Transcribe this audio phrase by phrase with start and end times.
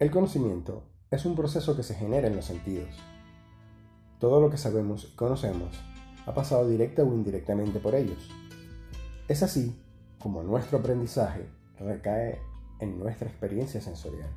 [0.00, 0.82] El conocimiento
[1.12, 2.88] es un proceso que se genera en los sentidos.
[4.18, 5.80] Todo lo que sabemos y conocemos
[6.26, 8.28] ha pasado directa o indirectamente por ellos.
[9.28, 9.80] Es así
[10.18, 11.46] como nuestro aprendizaje
[11.78, 12.40] recae
[12.80, 14.28] en nuestra experiencia sensorial.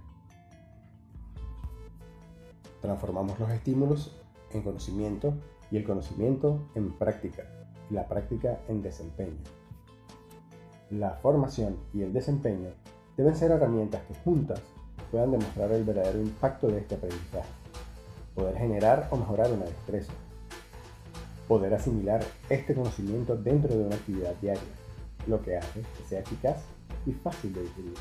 [2.80, 4.16] Transformamos los estímulos
[4.52, 5.34] en conocimiento
[5.72, 7.46] y el conocimiento en práctica
[7.90, 9.42] y la práctica en desempeño.
[10.92, 12.70] La formación y el desempeño
[13.18, 14.62] deben ser herramientas que juntas
[15.12, 17.50] puedan demostrar el verdadero impacto de este aprendizaje,
[18.36, 20.14] poder generar o mejorar una destreza,
[21.48, 24.62] poder asimilar este conocimiento dentro de una actividad diaria,
[25.28, 26.58] lo que hace que sea eficaz
[27.06, 27.94] y fácil de digerir,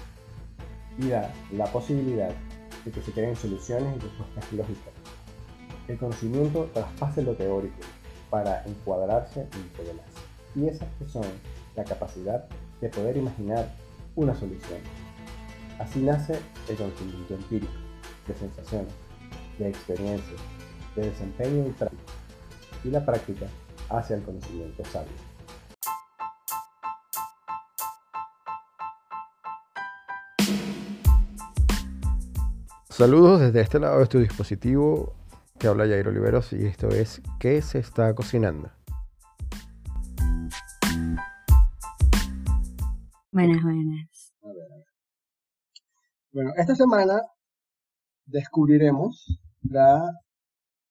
[0.98, 2.30] y da la posibilidad
[2.84, 4.92] de que se creen soluciones y respuestas lógicas.
[5.88, 7.78] El conocimiento traspase lo teórico
[8.30, 10.06] para encuadrarse en problemas,
[10.54, 11.24] y esas que son
[11.76, 12.46] la capacidad
[12.80, 13.70] de poder imaginar
[14.16, 14.80] una solución.
[15.78, 17.72] Así nace el conocimiento empírico,
[18.26, 18.92] de sensaciones,
[19.58, 20.40] de experiencias,
[20.94, 22.12] de desempeño y práctica,
[22.82, 23.46] y la práctica
[23.90, 25.12] hacia el conocimiento sabio.
[32.88, 35.12] Saludos desde este lado de tu dispositivo,
[35.58, 38.70] te habla Jair Oliveros y esto es ¿Qué se está cocinando?
[43.30, 44.15] Buenas, buenas.
[46.36, 47.22] Bueno, esta semana
[48.26, 50.04] descubriremos la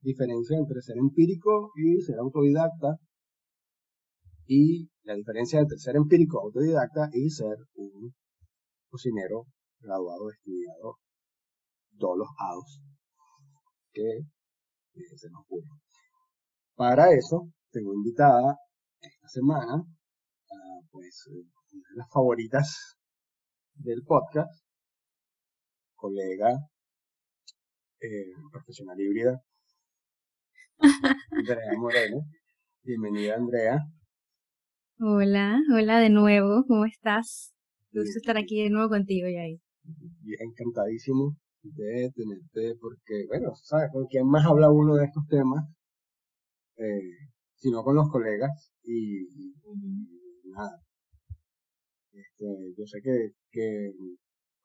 [0.01, 2.97] diferencia entre ser empírico y ser autodidacta
[4.47, 8.15] y la diferencia entre ser empírico, autodidacta y ser un
[8.89, 9.45] cocinero
[9.81, 10.97] graduado, estudiado,
[11.99, 12.81] todos los ados
[13.93, 14.23] que
[15.15, 15.69] se nos ocurre.
[16.73, 18.57] Para eso, tengo invitada
[18.99, 22.97] esta semana a pues, una de las favoritas
[23.75, 24.64] del podcast,
[26.05, 26.51] colega
[27.99, 29.41] eh, profesional híbrida,
[31.31, 32.17] Andrea Moreno.
[32.83, 33.79] Bienvenida, Andrea.
[34.99, 37.55] Hola, hola de nuevo, ¿cómo estás?
[37.91, 39.59] Gusto estar aquí de nuevo contigo, Yair.
[40.41, 43.89] Encantadísimo de tenerte, porque, bueno, ¿sabes?
[43.91, 45.65] Con quién más habla uno de estos temas,
[46.77, 47.17] eh,
[47.55, 49.25] sino con los colegas, y,
[50.51, 50.83] nada.
[52.11, 52.45] Este,
[52.77, 53.91] yo sé que, que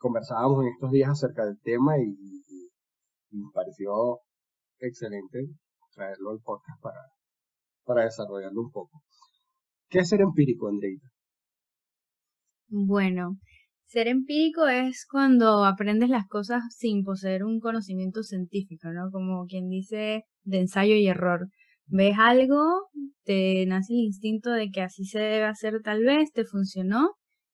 [0.00, 2.16] conversábamos en estos días acerca del tema y,
[3.32, 4.18] me pareció
[4.80, 5.46] excelente
[5.94, 7.00] traerlo al podcast para,
[7.84, 9.02] para desarrollarlo un poco.
[9.88, 11.06] ¿Qué es ser empírico, Andreita?
[12.68, 13.36] Bueno,
[13.86, 19.12] ser empírico es cuando aprendes las cosas sin poseer un conocimiento científico, ¿no?
[19.12, 21.46] Como quien dice de ensayo y error.
[21.86, 22.88] Ves algo,
[23.22, 27.10] te nace el instinto de que así se debe hacer tal vez, te funcionó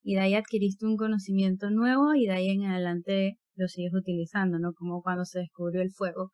[0.07, 4.57] y de ahí adquiriste un conocimiento nuevo y de ahí en adelante lo sigues utilizando,
[4.57, 4.71] ¿no?
[4.71, 6.31] Como cuando se descubrió el fuego.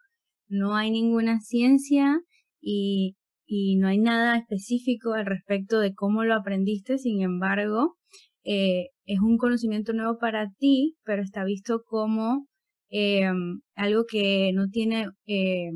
[0.48, 2.20] No hay ninguna ciencia
[2.62, 3.16] y,
[3.48, 7.96] y no hay nada específico al respecto de cómo lo aprendiste, sin embargo,
[8.44, 12.46] eh, es un conocimiento nuevo para ti, pero está visto como
[12.92, 13.26] eh,
[13.74, 15.72] algo que no tiene eh,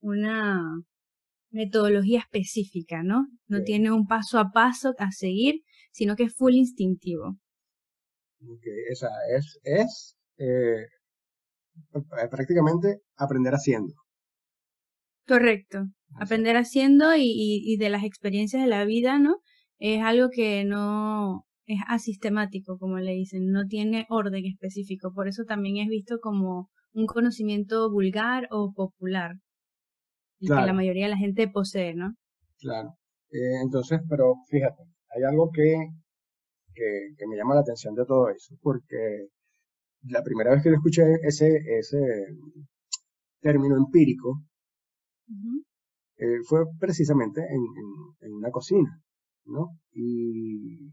[0.00, 0.64] una
[1.52, 3.28] metodología específica, ¿no?
[3.46, 7.36] No tiene un paso a paso a seguir, sino que es full instintivo.
[8.42, 8.84] Okay.
[8.90, 10.86] Esa es, es eh,
[12.30, 13.94] prácticamente aprender haciendo.
[15.26, 15.84] Correcto,
[16.14, 19.36] aprender haciendo y, y, y, de las experiencias de la vida, ¿no?
[19.78, 25.44] Es algo que no, es asistemático, como le dicen, no tiene orden específico, por eso
[25.44, 29.36] también es visto como un conocimiento vulgar o popular,
[30.40, 32.14] y que la mayoría de la gente posee, ¿no?
[32.58, 32.96] Claro.
[33.30, 34.82] Eh, entonces, pero fíjate,
[35.14, 35.74] hay algo que,
[36.74, 39.28] que, me llama la atención de todo eso, porque
[40.04, 41.48] la primera vez que lo escuché ese,
[41.78, 41.98] ese
[43.40, 44.42] término empírico,
[46.16, 47.62] eh, fue precisamente en,
[48.26, 49.00] en, en, una cocina,
[49.46, 49.78] ¿no?
[49.92, 50.90] Y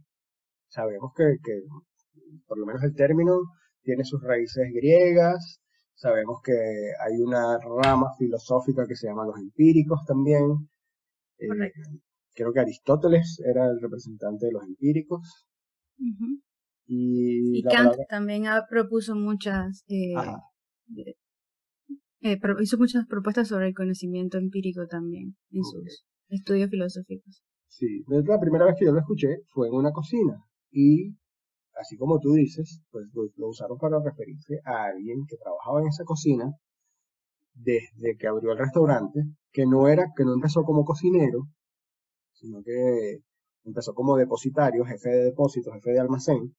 [0.69, 1.61] Sabemos que, que
[2.45, 3.33] por lo menos el término
[3.81, 5.61] tiene sus raíces griegas,
[5.95, 10.69] sabemos que hay una rama filosófica que se llama los empíricos también.
[11.39, 11.47] Eh,
[12.37, 15.47] creo que Aristóteles era el representante de los empíricos.
[16.85, 20.13] Y, Kant también ha, propuso muchas, eh,
[22.21, 27.43] eh, hizo muchas propuestas sobre el conocimiento empírico también en sus estudios filosóficos.
[27.67, 30.37] Sí, la primera vez que yo lo escuché fue en una cocina
[30.71, 31.15] y
[31.79, 36.03] así como tú dices, pues lo, usaron para referirse a alguien que trabajaba en esa
[36.05, 36.51] cocina
[37.53, 41.47] desde que abrió el restaurante, que no era, que no empezó como cocinero,
[42.39, 43.19] sino que
[43.63, 46.55] empezó como depositario, jefe de depósito, jefe de almacén,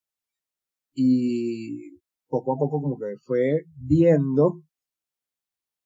[0.95, 1.99] y
[2.29, 4.63] poco a poco como que fue viendo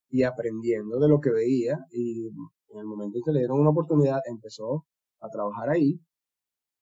[0.09, 3.69] y aprendiendo de lo que veía y en el momento en que le dieron una
[3.69, 4.85] oportunidad empezó
[5.19, 5.99] a trabajar ahí,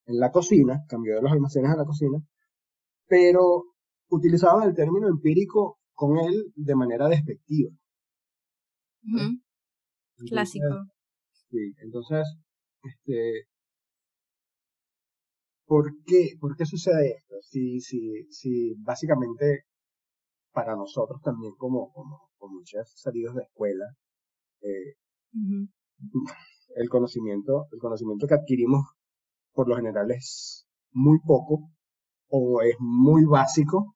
[0.07, 2.17] en la cocina, cambió de los almacenes a la cocina,
[3.07, 3.65] pero
[4.09, 7.71] utilizaban el término empírico con él de manera despectiva.
[10.27, 10.85] Clásico.
[11.49, 12.25] Sí, entonces,
[12.83, 13.47] este,
[15.65, 17.35] ¿por qué, ¿por qué sucede esto?
[17.41, 19.65] Si, si, si básicamente
[20.51, 23.85] para nosotros también como, como, como chefs salidos de escuela,
[24.61, 24.95] eh,
[26.75, 28.83] el conocimiento, el conocimiento que adquirimos
[29.53, 31.69] por lo general es muy poco
[32.29, 33.95] o es muy básico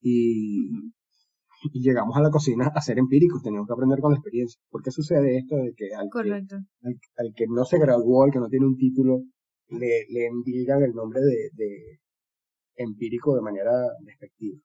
[0.00, 0.70] y,
[1.72, 4.60] llegamos a la cocina a ser empíricos, tenemos que aprender con la experiencia.
[4.70, 8.48] ¿Por qué sucede esto de que al, Que, que no se graduó, al que no
[8.48, 9.22] tiene un título,
[9.68, 12.00] le, le el nombre de, de
[12.76, 13.72] empírico de manera
[14.04, 14.58] despectiva?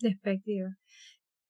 [0.00, 0.68] Despectiva.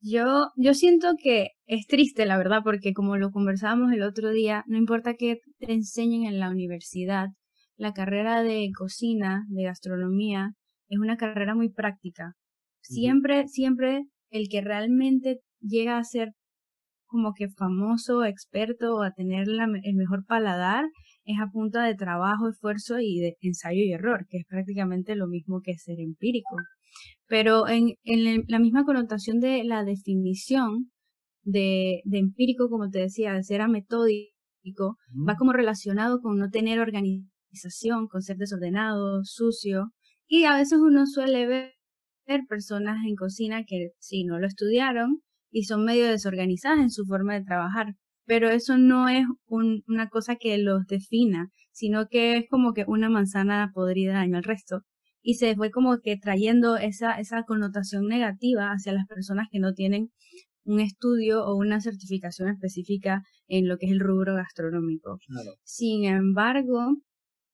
[0.01, 4.65] Yo, yo siento que es triste, la verdad, porque como lo conversábamos el otro día,
[4.69, 7.29] no importa que te enseñen en la universidad,
[7.77, 10.53] la carrera de cocina, de gastronomía,
[10.89, 12.35] es una carrera muy práctica.
[12.81, 16.31] Siempre, siempre el que realmente llega a ser
[17.07, 20.85] como que famoso, experto o a tener el mejor paladar
[21.25, 25.27] es a punta de trabajo, esfuerzo y de ensayo y error, que es prácticamente lo
[25.27, 26.57] mismo que ser empírico.
[27.27, 30.91] Pero en, en la misma connotación de la definición
[31.43, 34.97] de, de empírico, como te decía, de ser ametódico,
[35.29, 39.93] va como relacionado con no tener organización, con ser desordenado, sucio.
[40.27, 41.78] Y a veces uno suele ver
[42.49, 47.35] personas en cocina que sí, no lo estudiaron y son medio desorganizadas en su forma
[47.35, 47.95] de trabajar.
[48.25, 53.09] Pero eso no es una cosa que los defina, sino que es como que una
[53.09, 54.83] manzana podrida daño al resto
[55.23, 59.73] y se fue como que trayendo esa, esa connotación negativa hacia las personas que no
[59.75, 60.11] tienen
[60.65, 65.19] un estudio o una certificación específica en lo que es el rubro gastronómico.
[65.65, 66.97] Sin embargo,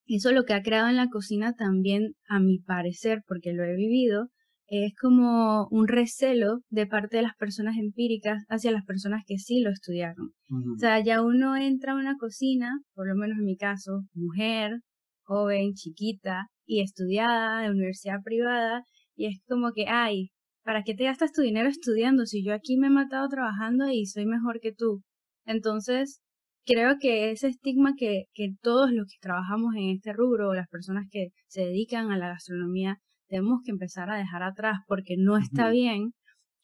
[0.07, 3.75] eso lo que ha creado en la cocina también, a mi parecer, porque lo he
[3.75, 4.29] vivido,
[4.67, 9.61] es como un recelo de parte de las personas empíricas hacia las personas que sí
[9.61, 10.33] lo estudiaron.
[10.51, 14.81] O sea, ya uno entra a una cocina, por lo menos en mi caso, mujer,
[15.25, 18.85] joven, chiquita, y estudiada de universidad privada
[19.17, 20.31] y es como que, ay,
[20.65, 24.07] ¿para qué te gastas tu dinero estudiando si yo aquí me he matado trabajando y
[24.07, 25.03] soy mejor que tú?
[25.47, 26.21] Entonces,
[26.65, 30.69] creo que ese estigma que, que todos los que trabajamos en este rubro o las
[30.69, 32.99] personas que se dedican a la gastronomía
[33.29, 36.13] tenemos que empezar a dejar atrás porque no está bien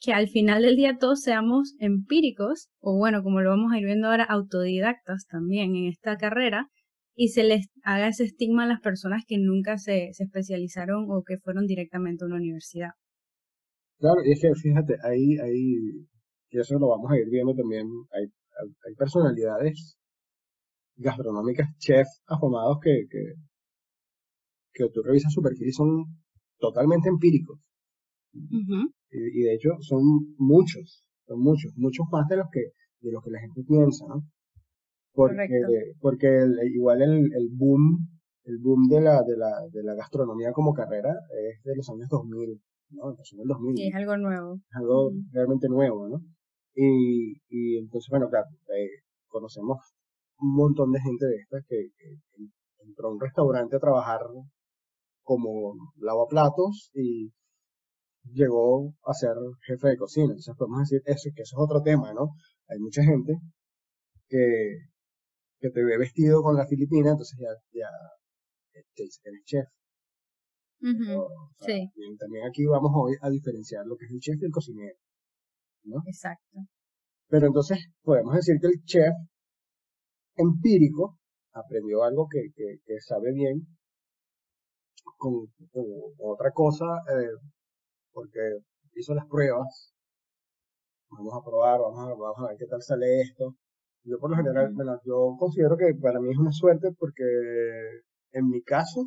[0.00, 3.84] que al final del día todos seamos empíricos o bueno, como lo vamos a ir
[3.84, 6.68] viendo ahora, autodidactas también en esta carrera
[7.14, 11.22] y se les haga ese estigma a las personas que nunca se, se especializaron o
[11.22, 12.90] que fueron directamente a una universidad.
[13.98, 16.06] Claro, y es que fíjate, ahí, ahí,
[16.48, 19.98] y eso lo vamos a ir viendo también, hay, hay personalidades
[20.96, 23.34] gastronómicas, chefs afamados que, que,
[24.72, 26.06] que tú revisas su perfil y son
[26.60, 27.58] totalmente empíricos.
[28.32, 30.02] y, y, de hecho son
[30.38, 32.60] muchos, son muchos, muchos más de los que,
[33.00, 34.22] de los que la gente piensa, ¿no?
[35.12, 36.28] porque, porque
[36.72, 38.08] igual el, el boom,
[38.44, 41.14] el boom de la, de la, de la gastronomía como carrera
[41.48, 42.60] es de los años 2000,
[42.90, 43.10] ¿no?
[43.10, 43.76] Los años 2000.
[43.76, 44.54] Sí, es algo nuevo.
[44.54, 46.20] Es algo realmente nuevo, ¿no?
[46.74, 48.46] Y, y entonces, bueno, claro,
[48.76, 49.78] eh, conocemos
[50.38, 51.90] un montón de gente de estas que,
[52.82, 54.20] entró a un restaurante a trabajar
[55.30, 57.30] como lavaplatos y
[58.32, 60.32] llegó a ser jefe de cocina.
[60.34, 62.30] Entonces podemos decir eso, que eso es otro tema, ¿no?
[62.66, 63.38] Hay mucha gente
[64.26, 64.90] que,
[65.60, 67.86] que te ve vestido con la filipina, entonces ya, ya
[68.72, 69.66] te dice que eres chef.
[71.60, 71.78] sí.
[72.18, 74.98] también aquí vamos hoy a diferenciar lo que es el chef y el cocinero.
[75.84, 76.02] ¿no?
[76.08, 76.58] Exacto.
[77.28, 79.14] Pero entonces podemos decir que el chef
[80.34, 81.20] empírico
[81.52, 83.64] aprendió algo que, que, que sabe bien
[85.16, 85.84] con, con
[86.18, 87.36] otra cosa, eh,
[88.12, 88.40] porque
[88.94, 89.94] hizo las pruebas.
[91.10, 93.56] Vamos a probar, vamos a, vamos a ver qué tal sale esto.
[94.04, 97.24] Yo por lo general, bueno, yo considero que para mí es una suerte porque
[98.32, 99.06] en mi caso,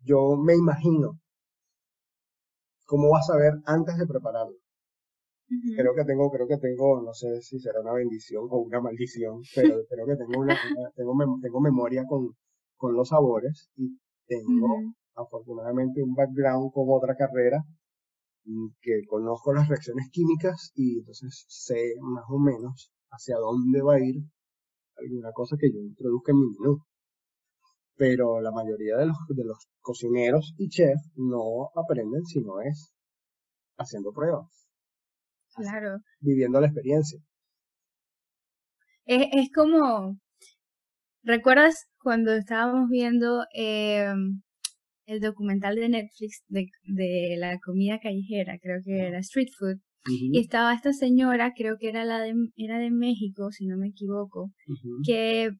[0.00, 1.20] yo me imagino
[2.86, 4.56] cómo vas a ver antes de prepararlo.
[5.76, 9.42] Creo que tengo, creo que tengo, no sé si será una bendición o una maldición,
[9.54, 10.56] pero creo que tengo una,
[10.96, 12.34] tengo, tengo memoria con,
[12.76, 17.62] con los sabores y tengo afortunadamente un background con otra carrera
[18.80, 24.00] que conozco las reacciones químicas y entonces sé más o menos hacia dónde va a
[24.00, 24.22] ir
[24.96, 26.78] alguna cosa que yo introduzca en mi menú.
[27.96, 32.94] Pero la mayoría de los, de los cocineros y chefs no aprenden si no es
[33.78, 34.68] haciendo pruebas.
[35.54, 35.98] Claro.
[36.20, 37.18] Viviendo la experiencia.
[39.06, 40.18] Es, es como,
[41.26, 44.06] ¿recuerdas cuando estábamos viendo eh,
[45.06, 50.38] el documental de Netflix de, de, la comida callejera, creo que era Street Food, y
[50.38, 54.52] estaba esta señora, creo que era la de, era de México, si no me equivoco,
[55.04, 55.50] que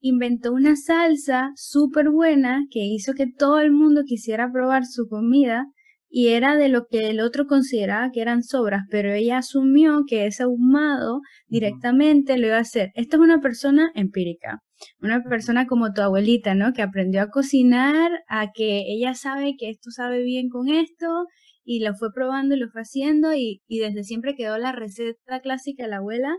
[0.00, 5.66] inventó una salsa súper buena que hizo que todo el mundo quisiera probar su comida
[6.08, 10.26] y era de lo que el otro consideraba que eran sobras, pero ella asumió que
[10.26, 12.92] ese ahumado directamente lo iba a hacer.
[12.94, 14.60] Esta es una persona empírica,
[15.00, 16.72] una persona como tu abuelita, ¿no?
[16.72, 21.26] Que aprendió a cocinar, a que ella sabe que esto sabe bien con esto
[21.64, 25.40] y lo fue probando y lo fue haciendo y, y desde siempre quedó la receta
[25.40, 26.36] clásica de la abuela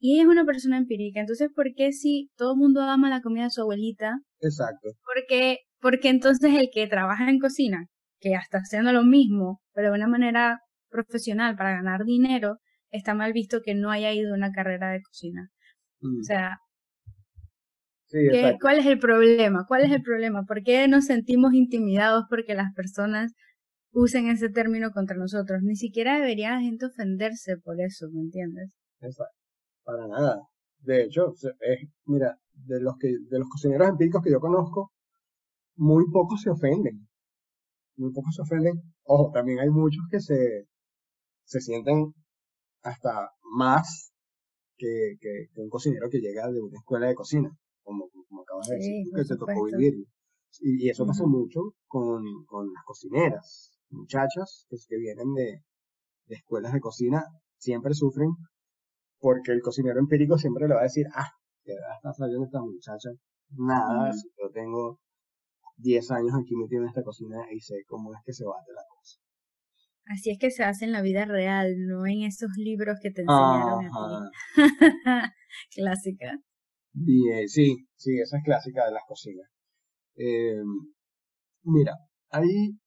[0.00, 1.20] y ella es una persona empírica.
[1.20, 4.18] Entonces, ¿por qué si todo el mundo ama la comida de su abuelita?
[4.40, 4.88] Exacto.
[5.04, 7.86] Porque, porque entonces el que trabaja en cocina,
[8.18, 12.56] que hasta haciendo lo mismo, pero de una manera profesional para ganar dinero,
[12.90, 15.50] está mal visto que no haya ido a una carrera de cocina.
[16.00, 16.20] Mm.
[16.20, 16.58] O sea,
[18.10, 18.58] Sí, ¿qué- exacto.
[18.60, 19.64] ¿cuál es el problema?
[19.66, 20.44] ¿Cuál es el problema?
[20.44, 23.32] ¿Por qué nos sentimos intimidados porque las personas
[23.92, 25.62] usen ese término contra nosotros?
[25.62, 28.72] Ni siquiera debería la gente ofenderse por eso, ¿me entiendes?
[29.00, 29.36] Exacto.
[29.84, 30.40] Para nada.
[30.80, 34.92] De hecho, es, mira, de los que, de los cocineros empíricos que yo conozco,
[35.76, 37.08] muy pocos se ofenden.
[37.96, 38.74] Muy pocos se ofenden.
[39.04, 40.66] Ojo, también hay muchos que se,
[41.44, 42.14] se sienten
[42.82, 44.12] hasta más
[44.78, 47.50] que, que, que un cocinero que llega de una escuela de cocina,
[47.90, 50.04] como, como acabas de decir, Sí, que te tocó vivirlo.
[50.60, 51.30] Y, y eso pasa Ujú.
[51.38, 55.62] mucho con, con las cocineras, muchachas que, que vienen de,
[56.26, 57.24] de escuelas de cocina,
[57.58, 58.30] siempre sufren
[59.20, 61.30] porque el cocinero empírico siempre le va a decir, ah,
[61.64, 63.10] ¿qué edad está saliendo esta muchacha?
[63.50, 65.00] Nada, si yo tengo
[65.76, 68.82] 10 años aquí metido en esta cocina y sé cómo es que se bate la
[68.88, 69.18] cosa.
[70.04, 73.22] Así es que se hace en la vida real, no en esos libros que te
[73.22, 73.96] enseñaron a Ajá.
[73.96, 74.30] ti.
[75.74, 76.38] Clásica.
[76.94, 79.48] Y, eh, sí, sí, esa es clásica de las cocinas.
[80.16, 80.62] Eh,
[81.62, 81.94] mira,
[82.30, 82.78] hay,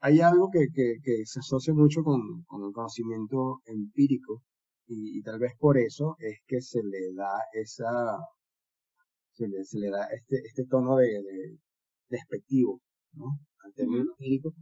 [0.00, 4.42] hay algo que, que, que se asocia mucho con, con el conocimiento empírico
[4.86, 8.18] y, y tal vez por eso es que se le da esa,
[9.32, 11.58] se le, se le da este, este tono de, de
[12.08, 12.80] despectivo,
[13.12, 13.38] ¿no?
[13.64, 14.52] Al término empírico,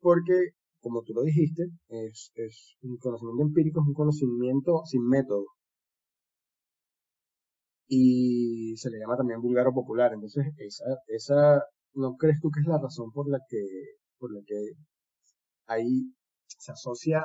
[0.00, 5.46] porque, como tú lo dijiste, es, es un conocimiento empírico, es un conocimiento sin método.
[7.90, 10.12] Y se le llama también vulgar o popular.
[10.14, 13.58] Entonces, esa, esa, ¿no crees tú que es la razón por la que,
[14.18, 14.72] por la que
[15.66, 16.12] ahí
[16.46, 17.24] se asocia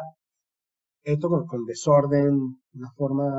[1.04, 2.34] esto con, con desorden,
[2.74, 3.30] una forma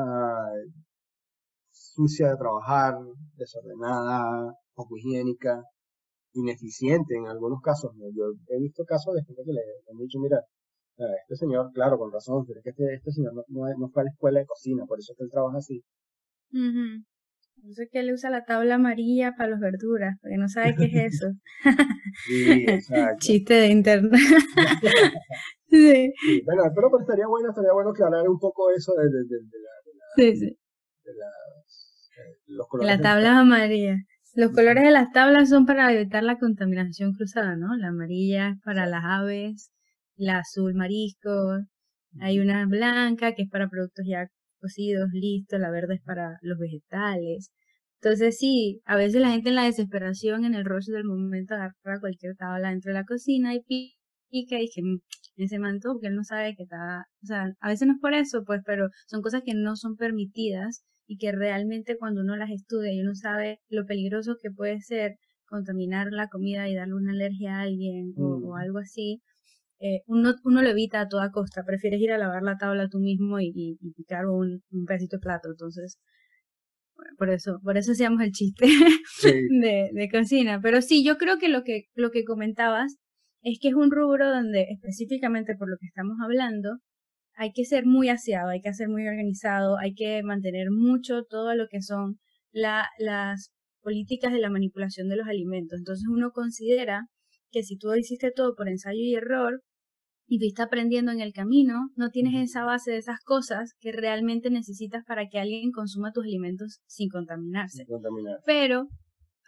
[1.71, 2.95] sucia de trabajar,
[3.37, 5.63] desordenada, poco higiénica,
[6.35, 7.95] ineficiente en algunos casos.
[7.97, 8.07] ¿no?
[8.15, 10.41] Yo he visto casos de gente que le han dicho, mira,
[11.23, 14.03] este señor, claro, con razón, pero es que este, este señor no, no, no fue
[14.03, 15.83] a la escuela de cocina, por eso es que él trabaja así.
[16.53, 17.05] Ujú.
[17.63, 20.85] No sé que él usa la tabla amarilla para las verduras, porque no sabe qué
[20.85, 21.33] es eso.
[22.27, 22.67] Sí.
[23.19, 24.13] Chiste de internet.
[25.69, 29.25] sí, Sí, bueno, pero, pero estaría bueno, estaría bueno aclarar un poco eso de, de,
[29.25, 30.59] de, de la, sí, sí.
[31.05, 33.99] de las, eh, los colores las de tablas amarillas.
[34.35, 37.75] Los colores de las tablas son para evitar la contaminación cruzada, ¿no?
[37.77, 39.73] La amarilla es para las aves,
[40.17, 41.63] la azul mariscos,
[42.21, 44.29] hay una blanca que es para productos ya
[44.61, 47.51] cocidos, listos, la verde es para los vegetales.
[48.03, 52.01] Entonces sí, a veces la gente en la desesperación, en el rush del momento, agarra
[52.01, 53.97] cualquier tabla dentro de la cocina y pi-
[54.31, 55.01] pica y que "Mm,
[55.37, 58.15] ese manto porque él no sabe que está, o sea, a veces no es por
[58.15, 62.51] eso, pues, pero son cosas que no son permitidas y que realmente cuando uno las
[62.51, 67.13] estudia y uno sabe lo peligroso que puede ser contaminar la comida y darle una
[67.13, 68.57] alergia a alguien o, o Mm.
[68.57, 69.23] algo así,
[69.81, 71.65] eh, uno, uno lo evita a toda costa.
[71.65, 75.17] Prefieres ir a lavar la tabla tú mismo y, y- y picar un, un pedacito
[75.19, 75.51] de plato.
[75.51, 75.99] Entonces,
[76.97, 78.67] bueno, por eso, por eso hacíamos el chiste
[79.21, 79.31] Sí,
[79.61, 80.61] de, de cocina.
[80.63, 82.97] Pero sí, yo creo que lo que, lo que comentabas
[83.43, 86.79] es que es un rubro donde específicamente por lo que estamos hablando,
[87.37, 91.55] hay que ser muy aseado, hay que ser muy organizado, hay que mantener mucho todo
[91.55, 92.19] lo que son
[92.53, 93.53] la, las
[93.83, 95.79] políticas de la manipulación de los alimentos.
[95.79, 97.07] Entonces uno considera
[97.53, 99.63] que si tú hiciste todo por ensayo y error
[100.29, 104.51] y fuiste aprendiendo en el camino, no tienes esa base de esas cosas que realmente
[104.51, 107.85] necesitas para que alguien consuma tus alimentos sin contaminarse.
[107.87, 108.39] contaminar.
[108.45, 108.89] Pero,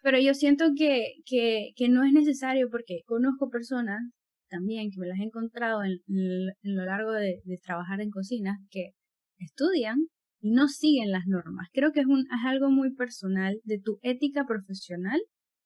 [0.02, 4.00] pero yo siento que, que, que no es necesario porque conozco personas
[4.48, 8.58] también que me las he encontrado en, en- lo largo de, de trabajar en cocina
[8.70, 8.90] que
[9.38, 9.96] estudian
[10.40, 11.68] y no siguen las normas.
[11.72, 15.20] Creo que es, un, es algo muy personal de tu ética profesional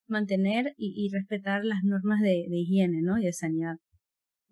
[0.09, 3.19] mantener y, y respetar las normas de, de higiene, ¿no?
[3.19, 3.76] Y de sanidad.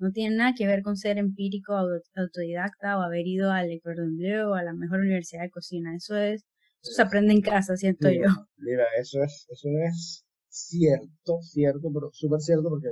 [0.00, 1.75] No tiene nada que ver con ser empírico,
[2.16, 5.95] autodidacta o haber ido al Cordon Bleu o a la mejor universidad de cocina.
[5.95, 6.45] Eso es,
[6.83, 8.28] eso se aprende en casa, siento yo.
[8.57, 12.88] Mira, eso es, eso es cierto, cierto, pero súper cierto porque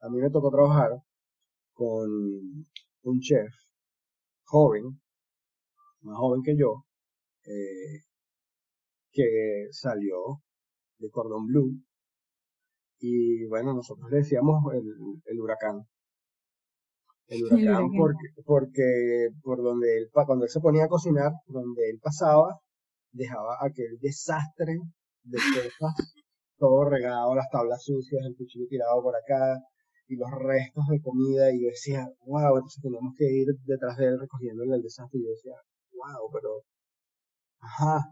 [0.00, 0.90] a mí me tocó trabajar
[1.72, 2.10] con
[3.02, 3.52] un chef
[4.44, 5.00] joven,
[6.02, 6.84] más joven que yo,
[7.44, 8.02] eh,
[9.12, 10.42] que salió
[10.98, 11.80] de Cordon Bleu
[13.00, 15.86] y bueno, nosotros le decíamos el, huracán.
[17.28, 22.00] El huracán, Porque, porque por donde él, cuando él se ponía a cocinar, donde él
[22.02, 22.58] pasaba,
[23.12, 24.76] dejaba aquel desastre
[25.24, 25.94] de cosas,
[26.58, 29.60] todo regado, las tablas sucias, el cuchillo tirado por acá,
[30.08, 34.06] y los restos de comida, y yo decía, wow, entonces tenemos que ir detrás de
[34.06, 35.54] él recogiéndole el desastre, y yo decía,
[35.92, 36.62] wow, pero,
[37.60, 38.04] ajá,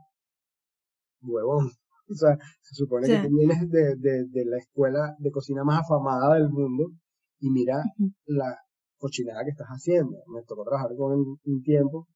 [1.23, 1.71] huevón,
[2.11, 6.35] o sea, se supone que tú vienes de, de, la escuela de cocina más afamada
[6.35, 6.91] del mundo
[7.41, 7.83] y mira
[8.27, 8.57] la
[8.99, 10.17] cochinada que estás haciendo.
[10.29, 12.07] Me tocó trabajar con él un tiempo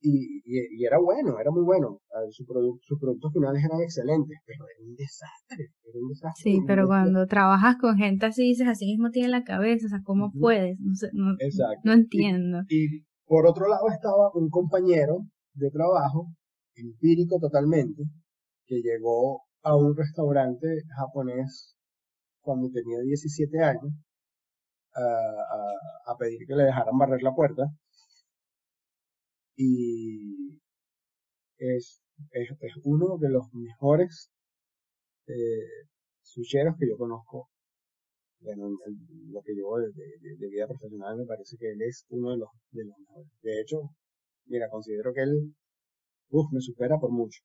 [0.00, 2.00] y, y, era bueno, era muy bueno.
[2.30, 5.72] Sus productos finales eran excelentes, pero era un desastre.
[5.84, 9.42] Era un desastre sí, pero cuando trabajas con gente así, dices, así mismo tiene la
[9.44, 10.78] cabeza, o sea, ¿cómo puedes?
[10.80, 11.36] No, sé, no,
[11.84, 12.58] no entiendo.
[12.68, 16.28] y por otro lado estaba un compañero de trabajo,
[16.74, 18.04] empírico totalmente,
[18.66, 21.74] que llegó a un restaurante japonés
[22.40, 23.92] cuando tenía 17 años
[24.96, 27.64] a, a, pedir que le dejaran barrer la puerta.
[29.56, 30.58] Y
[31.58, 32.50] es, es,
[32.84, 34.30] uno de los mejores
[35.26, 35.86] eh,
[36.22, 37.48] sucheros que yo conozco.
[38.40, 39.90] Bueno, lo que llevo de,
[40.38, 43.28] de, vida profesional me parece que él es uno de los, de los mejores.
[43.42, 43.76] De hecho,
[44.44, 45.54] mira, considero que él
[46.30, 47.40] uf, me supera por mucho.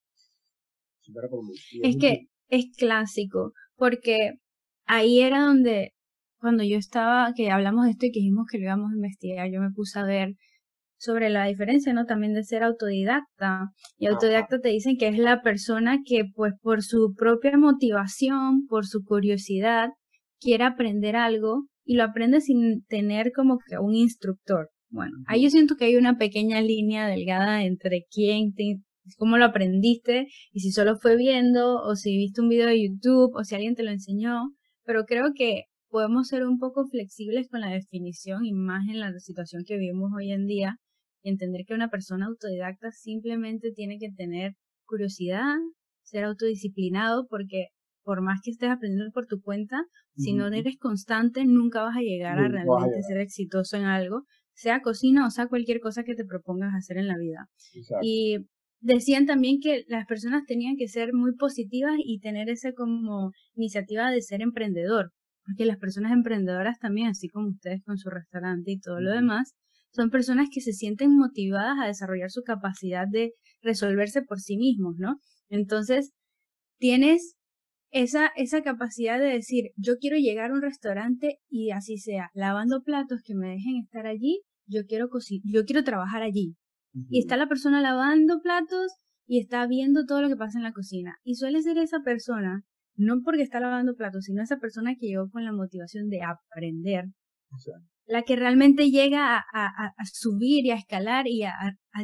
[1.83, 4.33] Es que es clásico, porque
[4.85, 5.93] ahí era donde,
[6.41, 9.49] cuando yo estaba, que hablamos de esto y que dijimos que lo íbamos a investigar,
[9.51, 10.35] yo me puse a ver
[10.97, 12.05] sobre la diferencia, ¿no?
[12.05, 13.71] También de ser autodidacta.
[13.97, 18.85] Y autodidacta te dicen que es la persona que, pues, por su propia motivación, por
[18.85, 19.89] su curiosidad,
[20.39, 24.69] quiere aprender algo y lo aprende sin tener como que un instructor.
[24.89, 28.81] Bueno, ahí yo siento que hay una pequeña línea delgada entre quién te,
[29.17, 33.35] cómo lo aprendiste y si solo fue viendo o si viste un video de YouTube
[33.35, 34.51] o si alguien te lo enseñó,
[34.85, 39.11] pero creo que podemos ser un poco flexibles con la definición y más en la
[39.19, 40.77] situación que vivimos hoy en día
[41.21, 44.53] y entender que una persona autodidacta simplemente tiene que tener
[44.85, 45.57] curiosidad,
[46.01, 47.67] ser autodisciplinado porque
[48.03, 49.83] por más que estés aprendiendo por tu cuenta,
[50.15, 54.23] si no eres constante, nunca vas a llegar a realmente ser exitoso en algo,
[54.53, 57.47] sea cocina o sea cualquier cosa que te propongas hacer en la vida.
[58.01, 58.37] Y
[58.79, 64.09] decían también que las personas tenían que ser muy positivas y tener esa como iniciativa
[64.09, 65.11] de ser emprendedor,
[65.45, 69.53] porque las personas emprendedoras también, así como ustedes con su restaurante y todo lo demás,
[69.93, 74.95] son personas que se sienten motivadas a desarrollar su capacidad de resolverse por sí mismos,
[74.97, 75.19] ¿no?
[75.49, 76.11] Entonces,
[76.77, 77.35] tienes
[77.91, 82.83] esa, esa capacidad de decir, yo quiero llegar a un restaurante y así sea, lavando
[82.83, 85.09] platos que me dejen estar allí, yo quiero
[85.43, 86.55] yo quiero trabajar allí,
[86.93, 88.93] y está la persona lavando platos
[89.25, 91.17] y está viendo todo lo que pasa en la cocina.
[91.23, 92.63] Y suele ser esa persona,
[92.95, 97.05] no porque está lavando platos, sino esa persona que llegó con la motivación de aprender,
[98.05, 101.53] la que realmente llega a, subir y a escalar y a,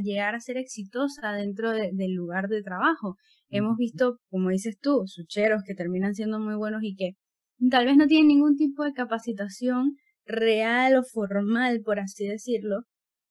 [0.02, 3.16] llegar a ser exitosa dentro del lugar de trabajo.
[3.50, 7.12] Hemos visto, como dices tú, sucheros que terminan siendo muy buenos y que
[7.70, 9.96] tal vez no tienen ningún tipo de capacitación
[10.26, 12.84] real o formal, por así decirlo,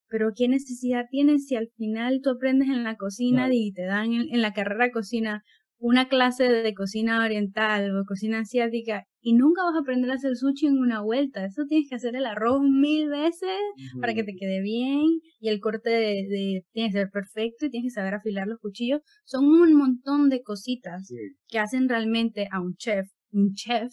[0.09, 4.13] pero ¿qué necesidad tienes si al final tú aprendes en la cocina y te dan
[4.13, 5.43] en, la carrera de cocina
[5.79, 10.37] una clase de cocina oriental o cocina asiática y nunca vas a aprender a hacer
[10.37, 11.45] sushi en una vuelta.
[11.45, 13.59] Eso tienes que hacer el arroz mil veces
[14.01, 15.05] para que te quede bien
[15.41, 19.01] y el corte de, tiene que ser perfecto y tienes que saber afilar los cuchillos.
[19.25, 21.09] Son un montón de cositas
[21.49, 23.93] que hacen realmente a un chef, un chef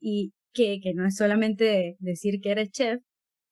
[0.00, 3.00] y que, que no es solamente decir que eres chef,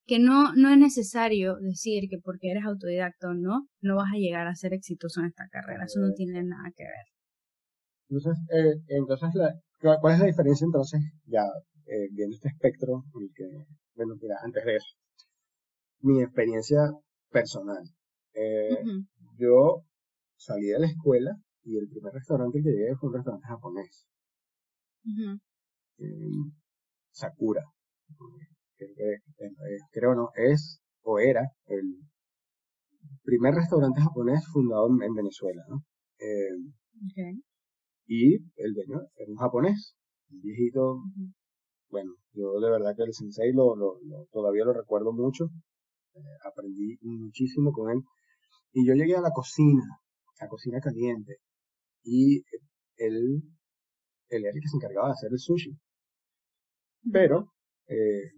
[0.07, 4.19] que no, no es necesario decir que porque eres autodidacta o no, no vas a
[4.19, 5.85] llegar a ser exitoso en esta carrera.
[5.85, 7.20] Eso no tiene nada que ver.
[8.11, 9.31] Entonces, eh, entonces
[9.81, 11.45] ¿cuál es la diferencia entonces, ya
[11.87, 13.45] eh, viendo este espectro, que,
[13.95, 14.97] bueno, mira, antes de eso,
[16.01, 16.81] mi experiencia
[17.31, 17.85] personal.
[18.35, 18.83] Eh,
[19.39, 19.85] yo
[20.37, 24.07] salí de la escuela y el primer restaurante que llegué fue un restaurante japonés.
[27.13, 27.63] Sakura
[29.93, 31.99] creo no, es o era el
[33.23, 35.83] primer restaurante japonés fundado en, Venezuela, ¿no?
[36.19, 37.35] Eh,
[38.11, 39.95] y el dueño era un japonés,
[40.31, 40.99] un viejito
[41.91, 43.75] bueno, yo de verdad que el sensei lo,
[44.33, 45.51] todavía lo recuerdo mucho.
[46.15, 48.03] Eh, aprendí muchísimo con él.
[48.73, 49.83] Y yo llegué a la cocina,
[50.41, 51.39] la cocina caliente.
[52.05, 52.45] Y
[52.97, 53.43] él,
[54.29, 55.71] él era el que se encargaba de hacer el sushi.
[57.13, 57.53] Pero,
[57.89, 58.31] eh,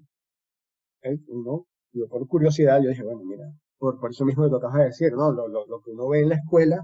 [1.02, 3.44] él, uno, yo por curiosidad, yo dije, bueno, mira,
[3.78, 5.32] por, por eso mismo que tocaba de decir, ¿no?
[5.32, 6.80] Lo, lo, lo que uno ve en la escuela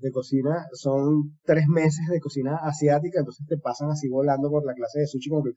[0.00, 4.74] de cocina son tres meses de cocina asiática, entonces te pasan así volando por la
[4.74, 5.50] clase de sushi como que...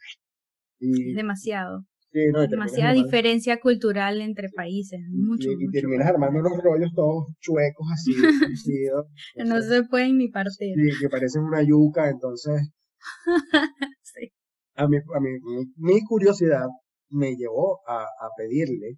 [0.80, 1.86] Y, demasiado.
[2.12, 5.00] demasiada diferencia cultural entre países.
[5.12, 8.14] Mucho, y, terminas armando unos rollos todos chuecos así.
[9.46, 10.74] no se pueden ni partir.
[10.76, 12.72] Sí, que parecen una yuca, entonces...
[14.02, 14.32] sí.
[14.76, 15.30] A mí, a mí,
[15.78, 16.66] mi, curiosidad
[17.10, 18.98] me llevó a, a pedirle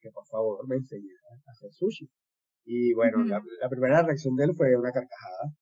[0.00, 2.08] que por favor me enseñara a hacer sushi.
[2.64, 5.54] Y bueno, la, primera reacción de él fue una carcajada.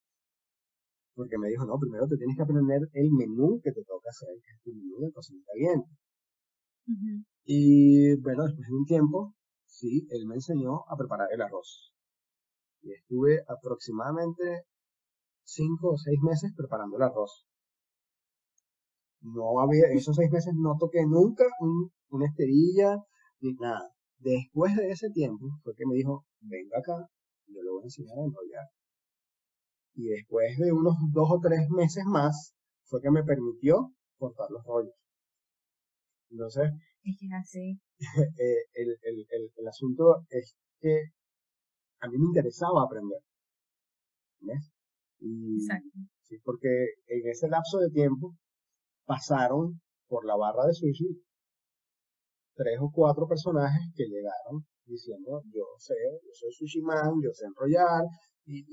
[1.15, 4.35] Porque me dijo, no, primero te tienes que aprender el menú que te toca hacer,
[4.43, 5.91] que es tu menú de cocina caliente.
[7.45, 9.35] Y bueno, después de un tiempo,
[9.67, 11.93] sí, él me enseñó a preparar el arroz.
[12.81, 14.65] Y estuve aproximadamente
[15.45, 17.47] cinco o seis meses preparando el arroz.
[19.21, 21.45] No había, esos seis meses no toqué nunca
[22.11, 22.97] una esterilla
[23.41, 23.93] ni nada.
[24.19, 27.09] Después de ese tiempo fue que me dijo, venga acá,
[27.47, 28.67] yo le voy a enseñar a enrollar.
[29.95, 34.65] Y después de unos dos o tres meses más fue que me permitió cortar los
[34.65, 34.95] rollos.
[36.31, 36.71] Entonces,
[37.05, 37.81] es que así.
[38.39, 41.03] Eh, el, el, el, el, asunto es que
[42.01, 43.21] a mí me interesaba aprender.
[44.41, 44.73] ¿Ves?
[45.21, 46.01] Exacto.
[46.23, 46.69] Sí, porque
[47.07, 48.35] en ese lapso de tiempo
[49.05, 51.23] pasaron por la barra de sushi
[52.55, 58.05] tres o cuatro personajes que llegaron diciendo, yo sé, yo soy sushiman, yo sé enrollar,
[58.47, 58.65] y,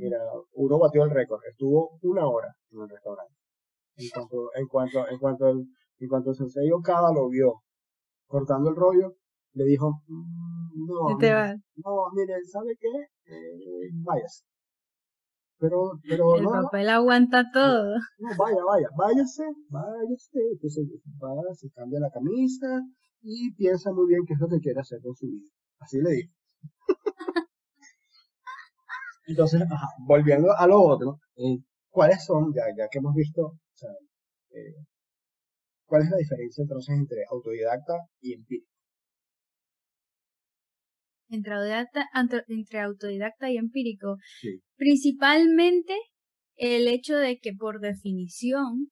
[0.00, 0.18] mira,
[0.54, 3.34] uno batió el récord, estuvo una hora en el restaurante.
[3.96, 5.58] En cuanto, en cuanto, en cuanto el,
[5.98, 7.62] en cuanto el sensei Okada lo vio
[8.26, 9.14] cortando el rollo,
[9.52, 12.88] le dijo, mm, no, mire, no, mire, ¿sabe qué?
[13.32, 14.44] Eh, váyase.
[15.58, 17.94] Pero, pero el papel aguanta todo.
[18.18, 20.88] No, vaya, vaya, váyase, váyase, entonces
[21.22, 22.82] va, se cambia la camisa
[23.20, 25.48] y piensa muy bien qué es lo que quiere hacer con su vida.
[25.82, 26.32] Así le digo.
[29.26, 31.58] Entonces, ajá, volviendo a lo otro, eh,
[31.90, 33.90] ¿cuáles son, ya, ya que hemos visto, o sea,
[34.50, 34.74] eh,
[35.86, 38.72] cuál es la diferencia entonces entre autodidacta y empírico?
[41.30, 42.06] entre autodidacta,
[42.48, 44.18] entre autodidacta y empírico.
[44.76, 45.94] Principalmente
[46.56, 48.90] el hecho de que por definición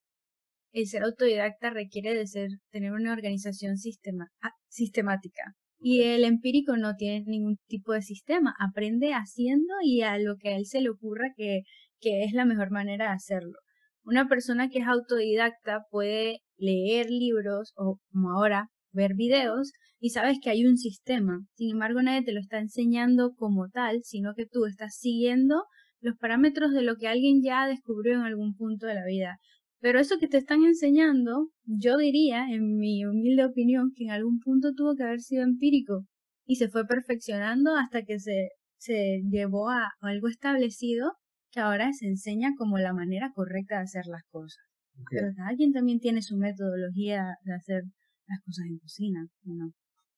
[0.72, 6.77] el ser autodidacta requiere de ser tener una organización sistema, ah, sistemática y el empírico
[6.77, 10.83] no tiene ningún tipo de sistema, aprende haciendo y a lo que a él se
[10.83, 11.62] le ocurra que,
[12.01, 13.59] que es la mejor manera de hacerlo.
[14.05, 20.38] Una persona que es autodidacta puede leer libros o como ahora ver videos y sabes
[20.43, 21.40] que hay un sistema.
[21.55, 25.64] Sin embargo, nadie te lo está enseñando como tal, sino que tú estás siguiendo
[26.01, 29.38] los parámetros de lo que alguien ya descubrió en algún punto de la vida.
[29.81, 34.38] Pero eso que te están enseñando, yo diría, en mi humilde opinión, que en algún
[34.38, 36.07] punto tuvo que haber sido empírico
[36.45, 41.12] y se fue perfeccionando hasta que se, se llevó a algo establecido
[41.51, 44.62] que ahora se enseña como la manera correcta de hacer las cosas.
[45.11, 47.85] Pero alguien también tiene su metodología de hacer
[48.27, 49.73] las cosas en cocina, ¿no?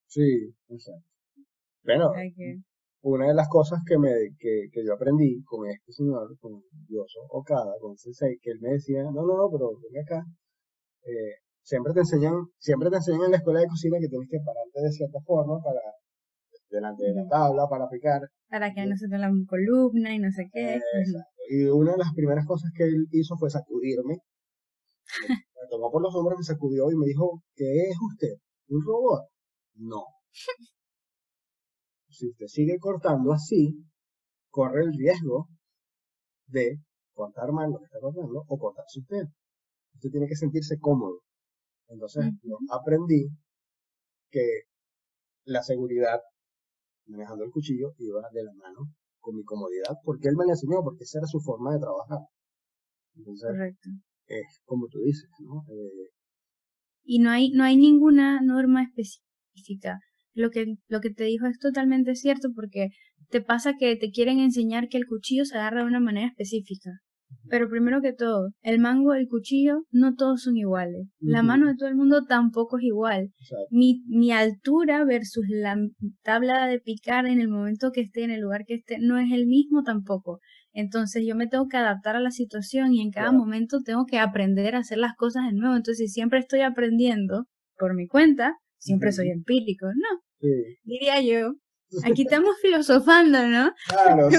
[0.07, 1.07] Sí, exacto.
[1.83, 2.11] Bueno,
[3.01, 6.61] una de las cosas que, me, que, que yo aprendí con este señor, con
[6.93, 10.23] Yoso Okada, con Sensei, que él me decía, no, no, no, pero ven acá,
[11.05, 14.39] eh, siempre te enseñan, siempre te enseñan en la escuela de cocina que tienes que
[14.39, 15.81] pararte de cierta forma para
[16.69, 18.21] delante de la tabla para picar.
[18.49, 20.79] Para que no se te la columna y no sé qué.
[21.49, 24.17] y una de las primeras cosas que él hizo fue sacudirme.
[25.55, 28.35] me tomó por los hombros, me sacudió y me dijo, ¿qué es usted?
[28.69, 29.29] ¿Un robot?
[29.75, 30.03] No.
[32.15, 33.73] Si usted sigue cortando así,
[34.51, 35.47] corre el riesgo
[36.53, 36.77] de
[37.13, 39.25] cortar mal lo que está cortando o cortarse usted.
[39.95, 41.19] Usted tiene que sentirse cómodo.
[41.89, 43.27] Entonces, yo aprendí
[44.29, 44.45] que
[45.45, 46.19] la seguridad
[47.05, 48.89] manejando el cuchillo iba de la mano
[49.19, 52.19] con mi comodidad, porque él me enseñó, porque esa era su forma de trabajar.
[53.15, 53.89] Entonces, Correcto.
[54.27, 55.63] es como tú dices, ¿no?
[55.69, 56.09] Eh,
[57.05, 59.99] y no hay, no hay ninguna norma específica
[60.33, 62.89] lo que, lo que te dijo es totalmente cierto porque
[63.33, 66.91] te pasa que te quieren enseñar que el cuchillo se agarra de una manera específica.
[67.49, 71.07] Pero primero que todo, el mango, el cuchillo, no todos son iguales.
[71.19, 73.29] La mano de todo el mundo tampoco es igual.
[73.71, 75.75] Mi, mi altura versus la
[76.21, 79.31] tabla de picar en el momento que esté, en el lugar que esté, no es
[79.31, 80.39] el mismo tampoco.
[80.73, 84.19] Entonces yo me tengo que adaptar a la situación y en cada momento tengo que
[84.19, 85.75] aprender a hacer las cosas de nuevo.
[85.75, 87.45] Entonces si siempre estoy aprendiendo
[87.79, 90.19] por mi cuenta, siempre soy empírico, ¿no?
[90.83, 91.55] Diría yo.
[92.03, 93.73] Aquí estamos filosofando, ¿no?
[93.87, 94.37] Claro, sí.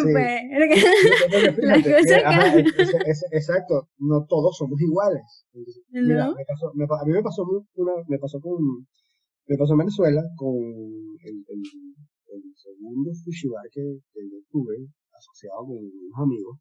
[3.32, 5.46] exacto, no todos somos iguales.
[5.90, 8.86] Mira, me pasó, a mí me pasó, una, me pasó con,
[9.46, 11.62] me pasó en Venezuela con el, el,
[12.32, 13.10] el segundo
[13.72, 14.76] que, que yo tuve,
[15.12, 16.58] asociado con unos amigos.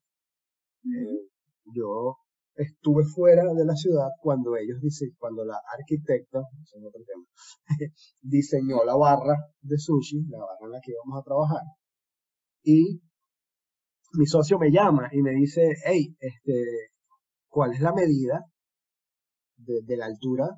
[0.86, 1.30] Eh,
[1.74, 2.18] yo
[2.56, 4.78] estuve fuera de la ciudad cuando ellos
[5.18, 7.26] cuando la arquitecta, otro tema,
[8.22, 11.62] diseñó la barra de sushi, la barra en la que íbamos a trabajar.
[12.64, 13.02] Y
[14.14, 16.92] mi socio me llama y me dice, hey, este,
[17.48, 18.46] ¿cuál es la medida
[19.58, 20.50] de, la altura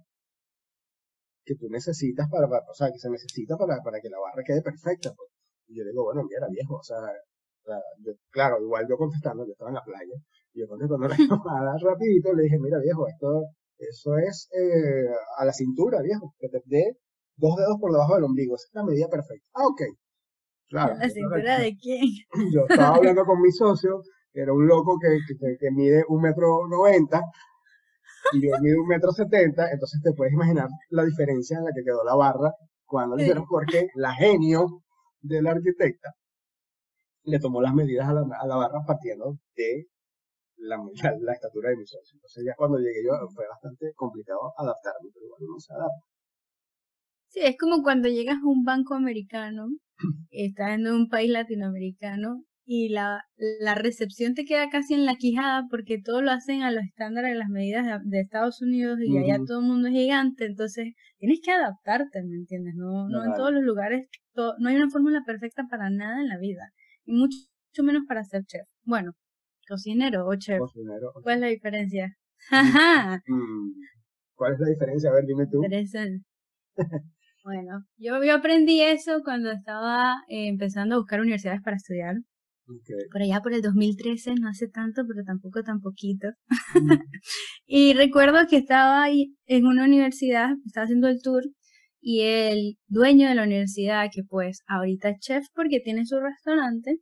[1.46, 4.62] que tú necesitas para, o sea, que se necesita para, para que la barra quede
[4.62, 5.14] perfecta?
[5.16, 5.30] Pues?
[5.68, 6.98] Y yo digo, bueno, mira, viejo, o sea,
[8.30, 10.16] claro, igual yo contestando, yo estaba en la playa,
[10.54, 13.44] y yo contestando la llamada rapidito, le dije, mira viejo, esto,
[13.78, 16.98] eso es eh, a la cintura, viejo, que te dé
[17.36, 19.48] dos dedos por debajo del ombligo, esa es la medida perfecta.
[19.54, 19.82] Ah, ok.
[20.68, 20.96] Claro.
[20.98, 22.06] ¿La cintura de quién?
[22.54, 24.02] Yo estaba hablando con mi socio,
[24.34, 27.22] que era un loco que, que, que mide un metro noventa,
[28.34, 31.84] y yo mido un metro setenta, entonces te puedes imaginar la diferencia en la que
[31.84, 32.52] quedó la barra
[32.86, 34.82] cuando le dijeron porque la genio
[35.22, 36.14] de la arquitecta
[37.26, 39.88] le tomó las medidas a la, a la barra partiendo de
[40.58, 42.16] la, la, estatura de mi socio.
[42.16, 46.06] Entonces ya cuando llegué yo fue bastante complicado adaptarme, pero igual uno se adapta.
[47.30, 49.68] Sí, es como cuando llegas a un banco americano,
[50.30, 53.22] estás en un país latinoamericano y la,
[53.60, 57.34] la recepción te queda casi en la quijada porque todo lo hacen a los estándares
[57.34, 61.42] de las medidas de, Estados Unidos y allá todo el mundo es gigante, entonces tienes
[61.44, 62.74] que adaptarte, ¿me entiendes?
[62.76, 66.40] No, no, en todos los lugares, no hay una fórmula perfecta para nada en la
[66.40, 66.72] vida
[67.06, 67.38] y mucho,
[67.84, 68.68] menos para ser chef.
[68.84, 69.14] Bueno,
[69.68, 70.60] cocinero o chef.
[70.60, 71.12] Cocinero.
[71.22, 72.16] ¿Cuál es la diferencia?
[73.28, 73.72] Mm,
[74.36, 75.10] ¿Cuál es la diferencia?
[75.10, 75.62] A ver, dime tú.
[77.44, 82.16] bueno, yo, yo aprendí eso cuando estaba eh, empezando a buscar universidades para estudiar.
[83.12, 86.30] Por allá por el 2013, no hace tanto, pero tampoco tan poquito.
[86.74, 86.90] Mm.
[87.68, 91.44] y recuerdo que estaba ahí en una universidad, estaba haciendo el tour
[92.08, 97.00] y el dueño de la universidad, que pues ahorita es chef porque tiene su restaurante,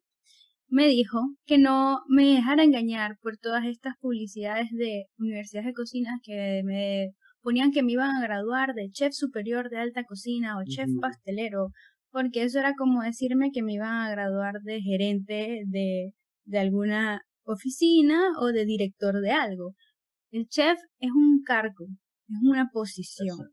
[0.70, 6.20] me dijo que no me dejara engañar por todas estas publicidades de universidades de cocina
[6.24, 7.10] que me
[7.42, 11.72] ponían que me iban a graduar de chef superior de alta cocina o chef pastelero,
[12.10, 16.14] porque eso era como decirme que me iban a graduar de gerente de,
[16.46, 19.76] de alguna oficina o de director de algo.
[20.32, 21.88] El chef es un cargo,
[22.30, 23.53] es una posición,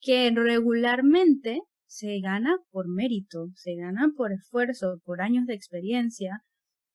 [0.00, 6.42] que regularmente se gana por mérito, se gana por esfuerzo, por años de experiencia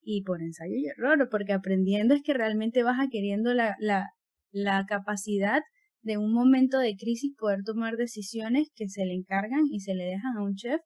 [0.02, 4.10] y por ensayo y error, porque aprendiendo es que realmente vas adquiriendo la, la,
[4.52, 5.62] la capacidad
[6.02, 10.04] de un momento de crisis poder tomar decisiones que se le encargan y se le
[10.04, 10.82] dejan a un chef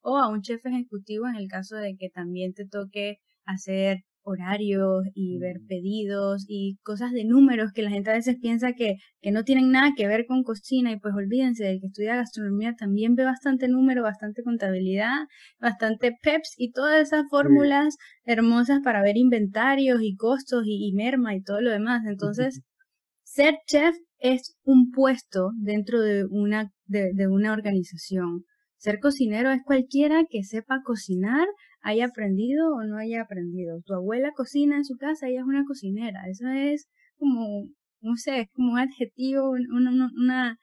[0.00, 3.98] o a un chef ejecutivo en el caso de que también te toque hacer
[4.28, 5.66] horarios y ver mm.
[5.66, 9.70] pedidos y cosas de números que la gente a veces piensa que, que no tienen
[9.70, 13.68] nada que ver con cocina y pues olvídense, del que estudia gastronomía también ve bastante
[13.68, 15.26] número, bastante contabilidad,
[15.60, 21.42] bastante PEPS y todas esas fórmulas hermosas para ver inventarios y costos y, merma y
[21.42, 22.02] todo lo demás.
[22.06, 22.62] Entonces,
[23.24, 28.44] ser chef es un puesto dentro de una, de, de una organización.
[28.76, 31.46] Ser cocinero es cualquiera que sepa cocinar
[31.88, 33.80] haya aprendido o no haya aprendido.
[33.86, 36.20] Tu abuela cocina en su casa, ella es una cocinera.
[36.28, 37.68] Eso es como,
[38.02, 40.58] no sé, es como un adjetivo, una, una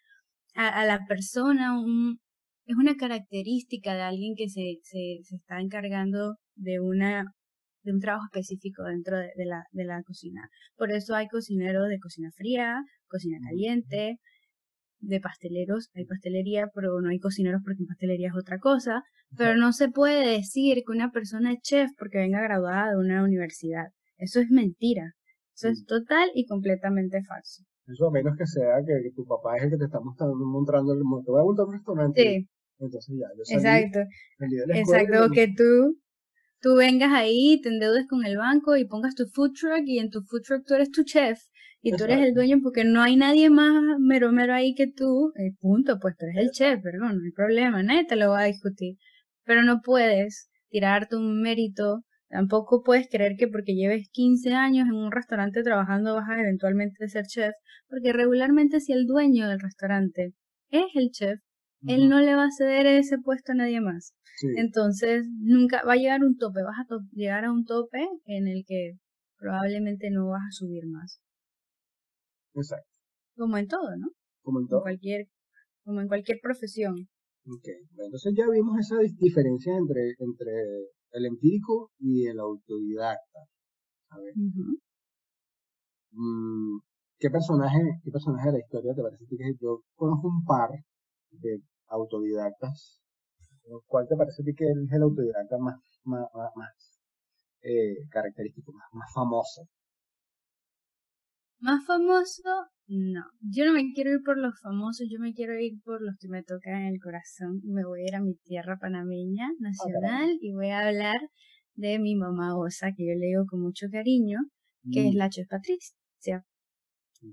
[0.54, 2.20] a, la persona, un,
[2.66, 7.26] es una característica de alguien que se, se, se está encargando de una
[7.84, 10.50] de un trabajo específico dentro de, la, de la cocina.
[10.76, 14.18] Por eso hay cocineros de cocina fría, cocina caliente,
[15.08, 19.04] de pasteleros, hay pastelería, pero no hay cocineros porque en pastelería es otra cosa,
[19.38, 23.24] pero no se puede decir que una persona es chef porque venga graduada de una
[23.24, 23.88] universidad.
[24.18, 25.14] Eso es mentira.
[25.56, 27.64] Eso es total y completamente falso.
[27.88, 30.94] Eso a menos que sea que, tu papá es el que te está mostrando, mostrando
[30.94, 32.22] el Te voy a montar un restaurante.
[32.22, 32.50] Sí.
[32.80, 34.00] Entonces ya, yo Exacto.
[34.74, 35.98] Exacto, que tú,
[36.60, 40.10] tú vengas ahí, te endeudes con el banco y pongas tu food truck y en
[40.10, 41.40] tu food truck tú eres tu chef
[41.86, 45.32] y tú eres el dueño porque no hay nadie más mero mero ahí que tú,
[45.38, 48.40] eh, punto, pues tú eres el chef, perdón, no hay problema, nadie te lo va
[48.40, 48.98] a discutir.
[49.44, 54.96] Pero no puedes tirarte un mérito, tampoco puedes creer que porque lleves 15 años en
[54.96, 57.54] un restaurante trabajando vas a eventualmente ser chef,
[57.88, 60.34] porque regularmente si el dueño del restaurante
[60.72, 61.40] es el chef,
[61.86, 64.16] él no le va a ceder ese puesto a nadie más.
[64.58, 68.64] Entonces, nunca va a llegar un tope, vas a llegar a un tope en el
[68.66, 68.94] que
[69.38, 71.22] probablemente no vas a subir más.
[72.56, 72.90] Exacto.
[73.36, 74.08] Como en todo, ¿no?
[74.42, 74.82] Como en todo.
[74.82, 75.28] cualquier,
[75.84, 76.96] como en cualquier profesión.
[77.48, 80.52] Ok, entonces ya vimos esa diferencia entre, entre
[81.12, 83.40] el empírico y el autodidacta.
[84.10, 84.34] A ver.
[86.12, 86.80] Mm,
[87.20, 90.70] ¿qué, personaje, ¿Qué personaje de la historia te parece que yo conozco un par
[91.32, 93.02] de autodidactas?
[93.86, 97.02] ¿Cuál te parece a ti que es el autodidacta más, más, más
[97.62, 99.68] eh, característico, más, más famoso?
[101.66, 102.44] Más famoso,
[102.88, 103.24] no.
[103.42, 106.28] Yo no me quiero ir por los famosos, yo me quiero ir por los que
[106.28, 107.60] me tocan en el corazón.
[107.64, 111.18] Me voy a ir a mi tierra panameña nacional y voy a hablar
[111.74, 114.38] de mi mamá Osa, que yo le digo con mucho cariño,
[114.94, 115.18] que es mm.
[115.18, 116.46] la Chef Patricia.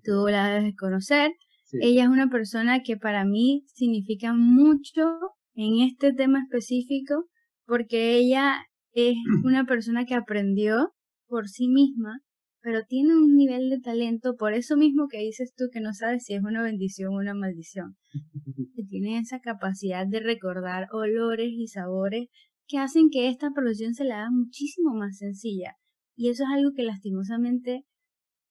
[0.02, 1.32] Tú la debes conocer.
[1.72, 5.18] Ella es una persona que para mí significa mucho
[5.52, 7.26] en este tema específico
[7.66, 9.14] porque ella es
[9.44, 10.94] una persona que aprendió
[11.26, 12.22] por sí misma
[12.62, 16.24] pero tiene un nivel de talento, por eso mismo que dices tú que no sabes
[16.24, 17.96] si es una bendición o una maldición.
[18.74, 22.28] Que tiene esa capacidad de recordar olores y sabores
[22.66, 25.74] que hacen que esta profesión se la haga muchísimo más sencilla.
[26.16, 27.84] Y eso es algo que lastimosamente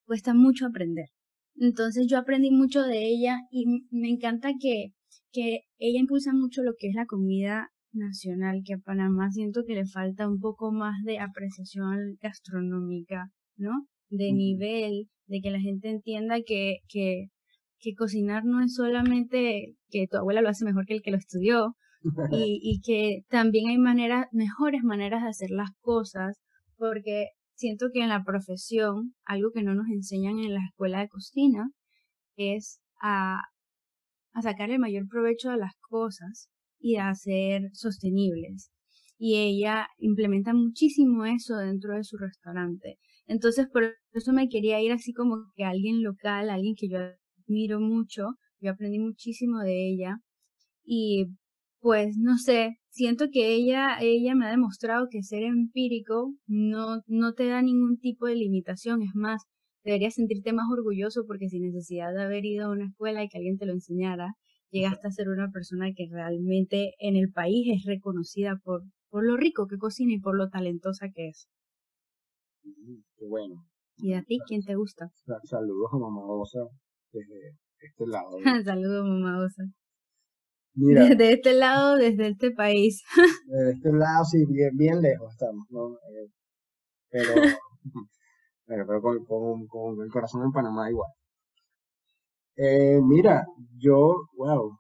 [0.06, 1.08] cuesta mucho aprender.
[1.56, 4.94] Entonces yo aprendí mucho de ella y me encanta que,
[5.32, 9.76] que ella impulsa mucho lo que es la comida nacional, que a Panamá siento que
[9.76, 13.88] le falta un poco más de apreciación gastronómica, ¿no?
[14.12, 17.28] De nivel, de que la gente entienda que, que,
[17.80, 21.18] que cocinar no es solamente que tu abuela lo hace mejor que el que lo
[21.18, 21.76] estudió,
[22.32, 26.40] y, y que también hay maneras, mejores maneras de hacer las cosas,
[26.78, 31.10] porque siento que en la profesión, algo que no nos enseñan en la escuela de
[31.10, 31.72] cocina,
[32.36, 33.40] es a,
[34.34, 38.72] a sacar el mayor provecho de las cosas y a ser sostenibles.
[39.18, 42.98] Y ella implementa muchísimo eso dentro de su restaurante.
[43.28, 47.00] Entonces, por eso me quería ir así como que alguien local, alguien que yo
[47.48, 48.30] admiro mucho,
[48.60, 50.18] yo aprendí muchísimo de ella.
[50.84, 51.28] Y
[51.80, 57.34] pues no sé, siento que ella, ella me ha demostrado que ser empírico no, no
[57.34, 59.44] te da ningún tipo de limitación, es más,
[59.84, 63.38] deberías sentirte más orgulloso porque sin necesidad de haber ido a una escuela y que
[63.40, 64.36] alguien te lo enseñara,
[64.72, 69.38] llegaste a ser una persona que realmente en el país es reconocida por, por lo
[69.38, 71.48] rico que cocina y por lo talentosa que es.
[73.28, 73.56] Bueno.
[73.98, 75.10] ¿Y a ti quién te gusta?
[75.44, 76.60] Saludos a Mamá Osa
[77.12, 78.38] desde este lado.
[78.66, 79.64] Saludos Mamá Osa.
[80.74, 83.04] Mira, desde este lado, desde este país.
[83.48, 85.92] desde este lado, sí, bien, bien lejos estamos, ¿no?
[85.92, 86.30] Eh,
[87.10, 87.42] pero,
[88.66, 91.12] pero, con, con, con, el corazón en Panamá igual.
[92.56, 93.46] Eh, mira,
[93.78, 94.78] yo, wow,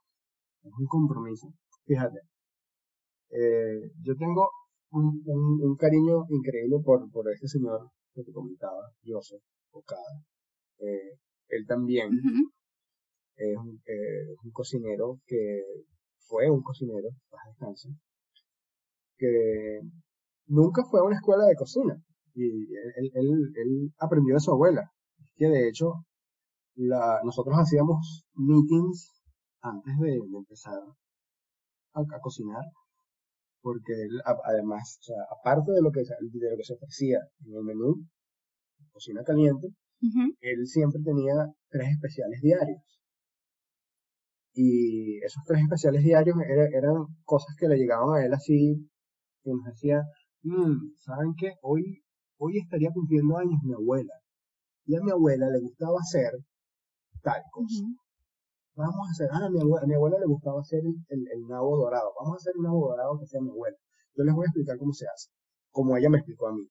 [0.64, 1.48] es un compromiso.
[1.86, 2.20] Fíjate,
[3.32, 4.50] eh, yo tengo
[4.92, 10.24] un, un, cariño increíble por, por ese señor que te comentaba, Joseph Okada.
[10.80, 11.17] Eh,
[11.50, 12.10] él también
[13.36, 15.63] es, un, eh, un, cocinero que
[16.28, 17.89] fue un cocinero, baja descanso,
[19.17, 19.82] que
[20.47, 22.02] nunca fue a una escuela de cocina.
[22.34, 24.91] Y él, él, él aprendió de su abuela,
[25.36, 26.06] que de hecho
[26.76, 29.21] la, nosotros hacíamos meetings
[29.62, 30.80] antes de, empezar
[31.93, 32.63] a, cocinar
[33.62, 37.56] porque él, además, o sea, aparte de lo, que, de lo que se ofrecía en
[37.56, 38.06] el menú,
[38.91, 39.67] cocina caliente,
[40.41, 41.34] él siempre tenía
[41.69, 42.82] tres especiales diarios.
[44.54, 46.36] Y esos tres especiales diarios
[46.74, 48.89] eran cosas que le llegaban a él así,
[49.43, 50.02] que nos decía,
[50.43, 51.54] mmm, ¿saben qué?
[51.62, 52.04] Hoy,
[52.38, 54.13] hoy estaría cumpliendo años mi abuela.
[54.86, 56.32] Y a mi abuela le gustaba hacer
[57.21, 57.86] tal cosa
[58.76, 61.48] vamos a hacer, ah, a mi abuela, a mi abuela le gustaba hacer el, el,
[61.48, 63.78] nabo dorado, vamos a hacer un nabo dorado que sea mi abuela.
[64.16, 65.30] Yo les voy a explicar cómo se hace,
[65.72, 66.68] como ella me explicó a mí.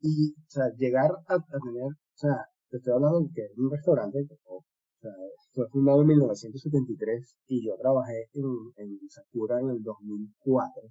[0.00, 2.36] Y, o sea, llegar a, tener, o sea,
[2.70, 4.64] te estoy hablando de que un restaurante, o,
[5.00, 5.12] sea,
[5.52, 8.44] fue fundado en 1973 y yo trabajé en,
[8.76, 10.82] en Sakura en el 2004.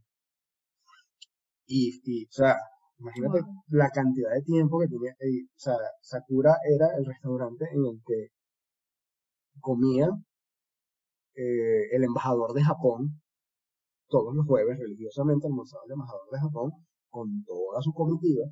[1.67, 2.57] Y, y o sea,
[2.99, 5.13] imagínate la cantidad de tiempo que tenía.
[5.13, 8.29] o sea, Sakura era el restaurante en el que
[9.59, 10.07] comía
[11.35, 13.21] eh, el embajador de Japón
[14.07, 16.71] todos los jueves religiosamente almorzaba el embajador de Japón
[17.09, 18.45] con toda su comitiva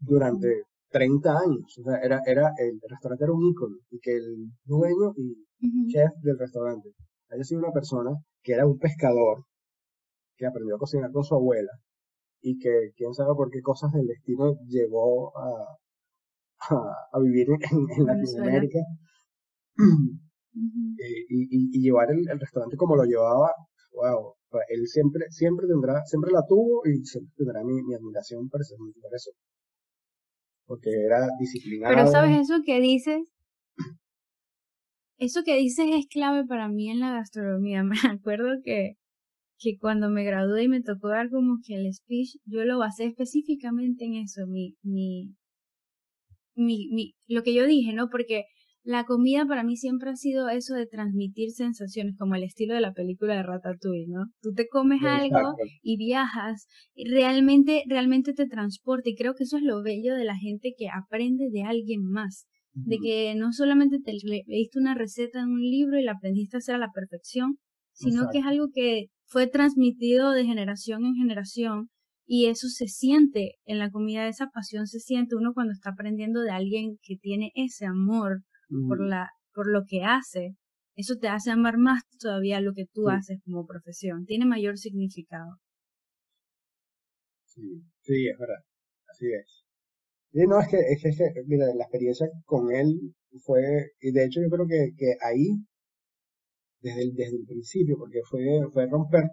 [0.00, 1.78] durante 30 años.
[1.78, 6.10] O sea, era, era, el restaurante era un ícono y que el dueño y chef
[6.22, 6.90] del restaurante
[7.30, 8.10] haya sido una persona
[8.42, 9.44] que era un pescador
[10.36, 11.70] que aprendió a cocinar con su abuela
[12.40, 15.78] y que quién sabe por qué cosas del destino llegó a,
[17.12, 18.80] a, vivir en, en Latinoamérica
[19.78, 23.50] Eh, y, y, llevar el, restaurante como lo llevaba,
[23.92, 24.34] wow,
[24.68, 28.76] él siempre, siempre tendrá, siempre la tuvo y siempre tendrá mi, mi admiración por eso,
[28.76, 29.30] por eso.
[30.66, 31.94] Porque era disciplinado.
[31.94, 33.22] Pero sabes eso que dices,
[35.18, 37.82] eso que dices es clave para mí en la gastronomía.
[37.84, 38.96] Me acuerdo que,
[39.58, 43.04] que cuando me gradué y me tocó dar como que el speech, yo lo basé
[43.06, 45.36] específicamente en eso, mi, mi,
[46.56, 48.08] mi, mi, lo que yo dije, ¿no?
[48.10, 48.46] Porque
[48.84, 52.80] la comida para mí siempre ha sido eso de transmitir sensaciones, como el estilo de
[52.80, 54.26] la película de Ratatouille, ¿no?
[54.40, 59.56] Tú te comes algo y viajas, y realmente, realmente te transporta, y creo que eso
[59.56, 63.98] es lo bello de la gente que aprende de alguien más, de que no solamente
[64.00, 64.12] te
[64.46, 67.58] leíste una receta en un libro y la aprendiste a hacer a la perfección,
[67.92, 71.88] sino que es algo que fue transmitido de generación en generación
[72.26, 76.40] y eso se siente en la comida, esa pasión se siente uno cuando está aprendiendo
[76.40, 78.42] de alguien que tiene ese amor
[78.88, 80.56] por, la, por lo que hace,
[80.94, 84.24] eso te hace amar más todavía lo que tú haces como profesión.
[84.24, 85.58] Tiene mayor significado.
[87.46, 88.62] Sí, sí, es verdad.
[89.08, 89.64] Así es.
[90.32, 93.14] Y no, es que, es que, mira, la experiencia con él
[93.44, 95.64] fue, y de hecho yo creo que, que ahí,
[96.80, 98.40] desde el, desde el principio, porque fue,
[98.72, 99.24] fue romper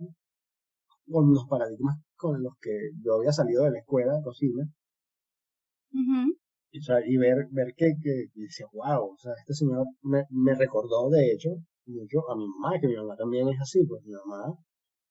[1.09, 2.71] con los paradigmas con los que
[3.01, 4.69] yo había salido de la escuela de cocina,
[6.71, 11.31] y, ver, ver que, que, decía, wow, o sea, este señor me, me recordó, de
[11.31, 11.49] hecho,
[11.87, 14.53] mucho a mi mamá, que mi mamá también es así, pues mi mamá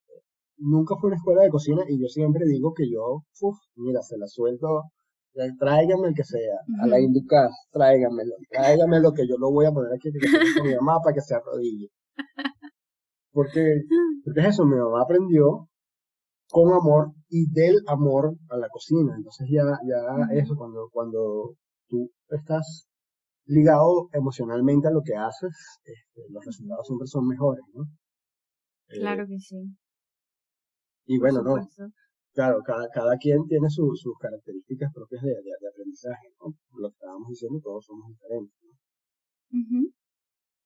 [0.09, 0.23] eh,
[0.59, 4.03] nunca fue a una escuela de cocina y yo siempre digo que yo, uff, mira,
[4.03, 4.85] se la suelto,
[5.59, 9.93] tráigame el que sea, a la Inducas, tráigamelo, tráigamelo que yo lo voy a poner
[9.93, 10.11] aquí
[10.57, 11.89] con mi mamá para que se arrodille.
[13.31, 13.83] Porque,
[14.25, 15.69] porque es eso, mi mamá aprendió
[16.49, 19.15] con amor y del amor a la cocina.
[19.17, 21.55] Entonces ya, ya eso, cuando, cuando
[21.89, 22.89] tú estás
[23.45, 25.53] ligado emocionalmente a lo que haces,
[25.85, 27.85] este, los resultados siempre son mejores, ¿no?
[28.89, 29.57] Eh, claro que sí.
[31.07, 31.57] Y bueno, no.
[32.35, 36.55] Claro, cada, cada quien tiene sus características propias de, de, aprendizaje, ¿no?
[36.79, 39.91] Lo que estábamos diciendo, todos somos diferentes, ¿no?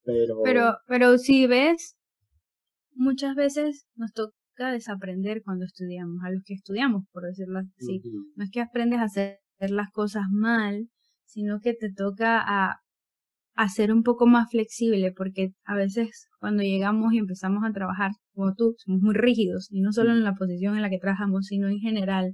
[0.04, 0.42] Pero...
[0.42, 1.96] pero, pero si ves,
[2.94, 4.12] muchas veces nos
[4.62, 8.00] toca desaprender cuando estudiamos, a los que estudiamos, por decirlo así.
[8.36, 10.88] No es que aprendes a hacer las cosas mal,
[11.24, 12.76] sino que te toca a,
[13.54, 18.12] a ser un poco más flexible, porque a veces cuando llegamos y empezamos a trabajar,
[18.34, 21.46] como tú, somos muy rígidos, y no solo en la posición en la que trabajamos,
[21.46, 22.32] sino en general.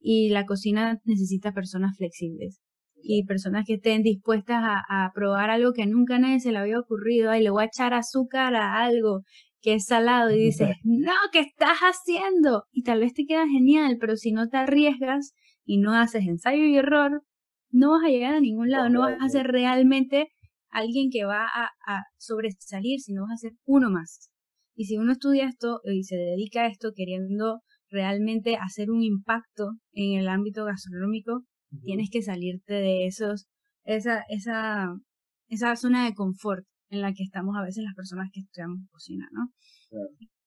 [0.00, 2.60] Y la cocina necesita personas flexibles
[3.00, 6.58] y personas que estén dispuestas a, a, probar algo que nunca a nadie se le
[6.58, 9.22] había ocurrido, y le voy a echar azúcar a algo
[9.60, 12.64] que es salado y dices, no, ¿qué estás haciendo?
[12.70, 15.32] Y tal vez te queda genial, pero si no te arriesgas
[15.64, 17.22] y no haces ensayo y error,
[17.70, 20.28] no vas a llegar a ningún lado, no vas a ser realmente
[20.70, 24.30] alguien que va a, a sobresalir, sino vas a ser uno más.
[24.74, 29.72] Y si uno estudia esto y se dedica a esto queriendo realmente hacer un impacto
[29.92, 31.42] en el ámbito gastronómico,
[31.82, 33.48] tienes que salirte de esos,
[33.84, 34.94] esa, esa,
[35.48, 39.28] esa zona de confort en la que estamos a veces las personas que estudiamos cocina,
[39.32, 39.50] ¿no?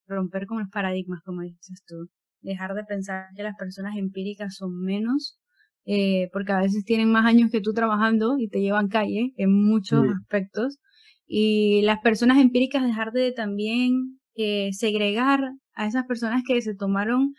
[0.07, 2.09] Romper con los paradigmas, como dices tú.
[2.41, 5.39] Dejar de pensar que las personas empíricas son menos,
[5.85, 9.53] eh, porque a veces tienen más años que tú trabajando y te llevan calle en
[9.53, 10.79] muchos aspectos.
[11.27, 15.39] Y las personas empíricas dejar de también eh, segregar
[15.73, 17.33] a esas personas que se tomaron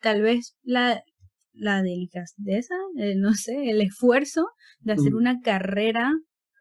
[0.00, 1.02] tal vez la,
[1.52, 4.48] la delicadeza, eh, no sé, el esfuerzo
[4.80, 6.12] de hacer una carrera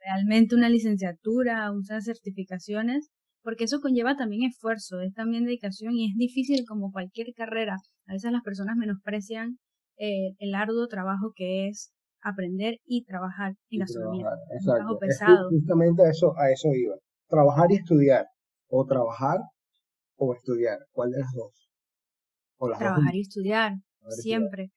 [0.06, 3.10] realmente una licenciatura, usar certificaciones,
[3.42, 7.76] porque eso conlleva también esfuerzo, es también dedicación y es difícil como cualquier carrera.
[8.08, 9.58] A veces las personas menosprecian
[9.98, 11.92] eh, el arduo trabajo que es
[12.22, 14.28] aprender y trabajar en gastronomía.
[14.58, 15.50] Es un trabajo pesado.
[15.50, 16.96] justamente a eso, a eso iba.
[17.28, 18.26] Trabajar y estudiar.
[18.70, 19.40] O trabajar
[20.16, 20.80] o estudiar.
[20.92, 21.70] ¿Cuál de las dos?
[22.80, 23.74] trabajar y estudiar,
[24.08, 24.72] siempre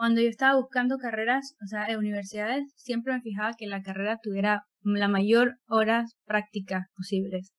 [0.00, 4.18] cuando yo estaba buscando carreras, o sea, en universidades, siempre me fijaba que la carrera
[4.22, 7.52] tuviera la mayor horas prácticas posibles.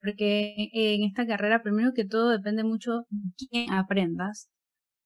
[0.00, 4.48] Porque en esta carrera, primero que todo, depende mucho de quién aprendas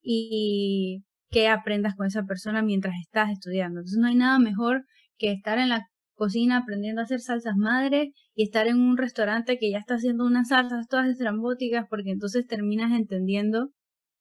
[0.02, 3.80] y qué aprendas con esa persona mientras estás estudiando.
[3.80, 4.84] Entonces no hay nada mejor
[5.16, 9.58] que estar en la cocina aprendiendo a hacer salsas madres y estar en un restaurante
[9.58, 13.70] que ya está haciendo unas salsas todas estrambóticas porque entonces terminas entendiendo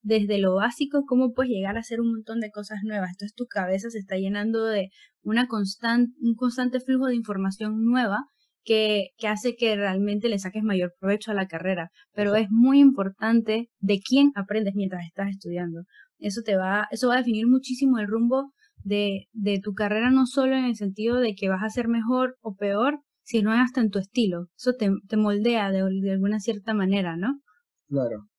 [0.02, 3.12] desde lo básico, cómo puedes llegar a hacer un montón de cosas nuevas.
[3.12, 4.90] Entonces tu cabeza se está llenando de
[5.24, 8.26] una constante, un constante flujo de información nueva
[8.64, 11.90] que, que hace que realmente le saques mayor provecho a la carrera.
[12.14, 15.84] Pero es muy importante de quién aprendes mientras estás estudiando.
[16.20, 20.26] Eso te va, eso va a definir muchísimo el rumbo de, de tu carrera, no
[20.26, 23.90] solo en el sentido de que vas a ser mejor o peor, sino hasta en
[23.90, 24.48] tu estilo.
[24.58, 27.40] Eso te, te moldea de, de alguna cierta manera, ¿no?
[27.88, 28.31] Claro.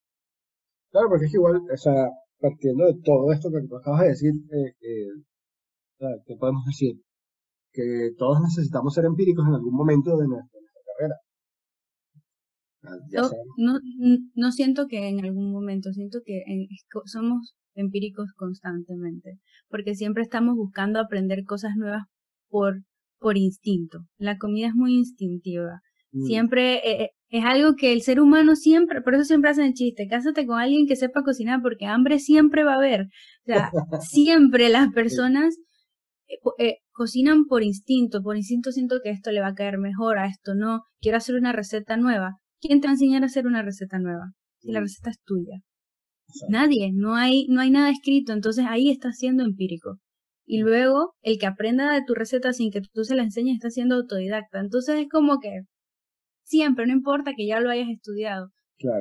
[0.93, 2.07] Claro, porque es igual, o sea,
[2.39, 7.01] partiendo de todo esto que tú acabas de decir, eh, eh, ¿qué podemos decir?
[7.73, 10.61] Que todos necesitamos ser empíricos en algún momento de nuestra,
[10.99, 11.17] carrera.
[12.85, 13.79] Ah, no,
[14.35, 16.43] no, siento que en algún momento, siento que
[17.07, 19.39] somos empíricos constantemente,
[19.71, 22.03] porque siempre estamos buscando aprender cosas nuevas
[22.51, 22.83] por,
[23.19, 24.01] por instinto.
[24.19, 25.81] La comida es muy instintiva.
[26.13, 26.25] Mm.
[26.25, 30.07] Siempre eh, es algo que el ser humano siempre, por eso siempre hacen el chiste,
[30.07, 33.03] cásate con alguien que sepa cocinar porque hambre siempre va a haber.
[33.03, 35.57] O sea, siempre las personas
[36.29, 40.19] eh, eh, cocinan por instinto, por instinto siento que esto le va a caer mejor,
[40.19, 42.37] a esto no, quiero hacer una receta nueva.
[42.61, 44.33] ¿Quién te va a enseñar a hacer una receta nueva?
[44.61, 45.63] Si la receta es tuya.
[46.49, 49.99] Nadie, no hay, no hay nada escrito, entonces ahí está siendo empírico.
[50.47, 50.67] Y mm.
[50.67, 53.97] luego, el que aprenda de tu receta sin que tú se la enseñes está siendo
[53.97, 54.61] autodidacta.
[54.61, 55.63] Entonces es como que
[56.53, 58.51] siempre, no importa que ya lo hayas estudiado.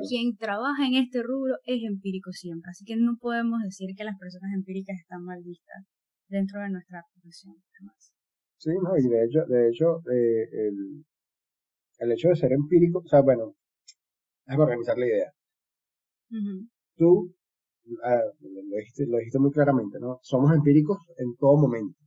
[0.08, 4.16] Quien trabaja en este rubro es empírico siempre, así que no podemos decir que las
[4.16, 5.84] personas empíricas están mal vistas
[6.28, 7.56] dentro de nuestra profesión.
[7.74, 8.12] Además.
[8.58, 11.04] Sí, no, y de hecho, de hecho eh, el,
[11.98, 13.54] el hecho de ser empírico, o sea, bueno,
[14.46, 15.30] déjame organizar la idea.
[16.96, 17.34] Tú,
[18.04, 20.20] ah, lo, dijiste, lo dijiste muy claramente, ¿no?
[20.22, 21.98] Somos empíricos en todo momento.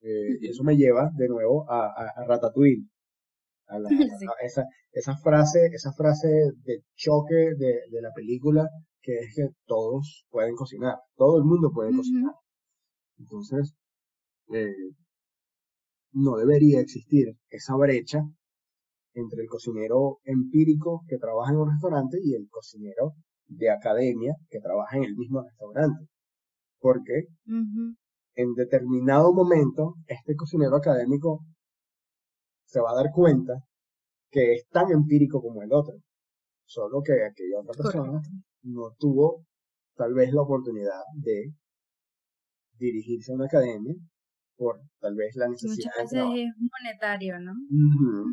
[0.00, 2.88] Eh, y eso me lleva de nuevo a, a, a Ratatouille.
[4.42, 6.28] esa, esa frase, esa frase
[6.64, 8.68] de choque de, de, la película
[9.00, 12.32] que es que todos pueden cocinar, todo el mundo puede cocinar.
[13.18, 13.74] Entonces,
[14.52, 14.74] eh,
[16.12, 18.20] no debería existir esa brecha
[19.14, 23.12] entre el cocinero empírico que trabaja en un restaurante y el cocinero
[23.46, 26.06] de academia que trabaja en el mismo restaurante.
[26.78, 27.26] Porque
[28.34, 31.44] en determinado momento este cocinero académico
[32.74, 33.54] se va a dar cuenta
[34.32, 35.94] que es tan empírico como el otro,
[36.66, 38.20] solo que aquella otra persona
[38.62, 39.44] no tuvo
[39.94, 41.52] tal vez la oportunidad de
[42.76, 43.94] dirigirse a una academia
[44.56, 45.92] por tal vez la necesidad.
[46.00, 47.52] Muchas veces es monetario, ¿no?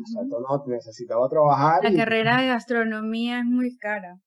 [0.00, 1.84] Exacto, no, necesitaba trabajar.
[1.84, 4.18] La carrera de gastronomía es muy cara,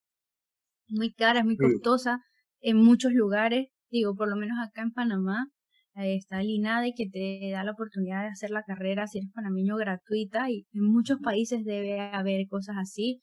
[0.88, 2.22] muy cara, es muy costosa
[2.62, 5.50] en muchos lugares, digo, por lo menos acá en Panamá,
[5.96, 9.78] está el INADE que te da la oportunidad de hacer la carrera si eres panameño
[9.78, 13.22] gratuita y en muchos países debe haber cosas así.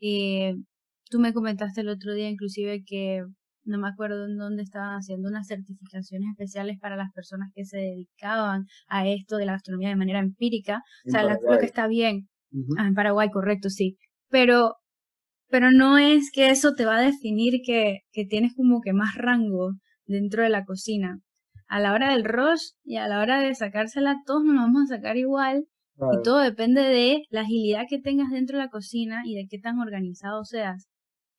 [0.00, 0.54] Eh,
[1.10, 3.22] tú me comentaste el otro día inclusive que
[3.64, 7.78] no me acuerdo en dónde estaban haciendo unas certificaciones especiales para las personas que se
[7.78, 10.82] dedicaban a esto de la gastronomía de manera empírica.
[11.06, 12.28] o sea, creo que está bien.
[12.78, 13.98] ah, en Paraguay, correcto, sí.
[14.30, 14.76] Pero,
[15.48, 19.16] pero no es que eso te va a definir que, que tienes como que más
[19.16, 19.72] rango
[20.06, 21.20] dentro de la cocina
[21.68, 24.96] a la hora del rush y a la hora de sacársela, todos nos vamos a
[24.96, 25.66] sacar igual.
[25.98, 29.58] Y todo depende de la agilidad que tengas dentro de la cocina y de qué
[29.58, 30.88] tan organizado seas,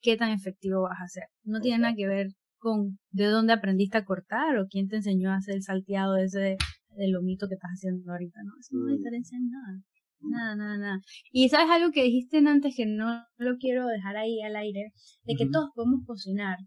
[0.00, 1.24] qué tan efectivo vas a ser.
[1.44, 2.26] No tiene nada que ver
[2.58, 6.56] con de dónde aprendiste a cortar o quién te enseñó a hacer el salteado ese
[6.96, 8.52] de, lomito que estás haciendo ahorita, ¿no?
[8.58, 9.78] Eso no diferencia en nada.
[10.20, 10.30] Mm.
[10.30, 11.00] Nada, nada, nada.
[11.30, 15.34] Y sabes algo que dijiste antes que no lo quiero dejar ahí al aire, de
[15.36, 16.58] que todos podemos cocinar,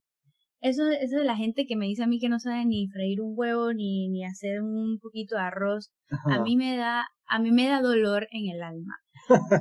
[0.61, 3.19] eso, eso de la gente que me dice a mí que no sabe ni freír
[3.21, 5.91] un huevo ni, ni hacer un poquito de arroz,
[6.25, 8.97] a mí me da, a mí me da dolor en el alma.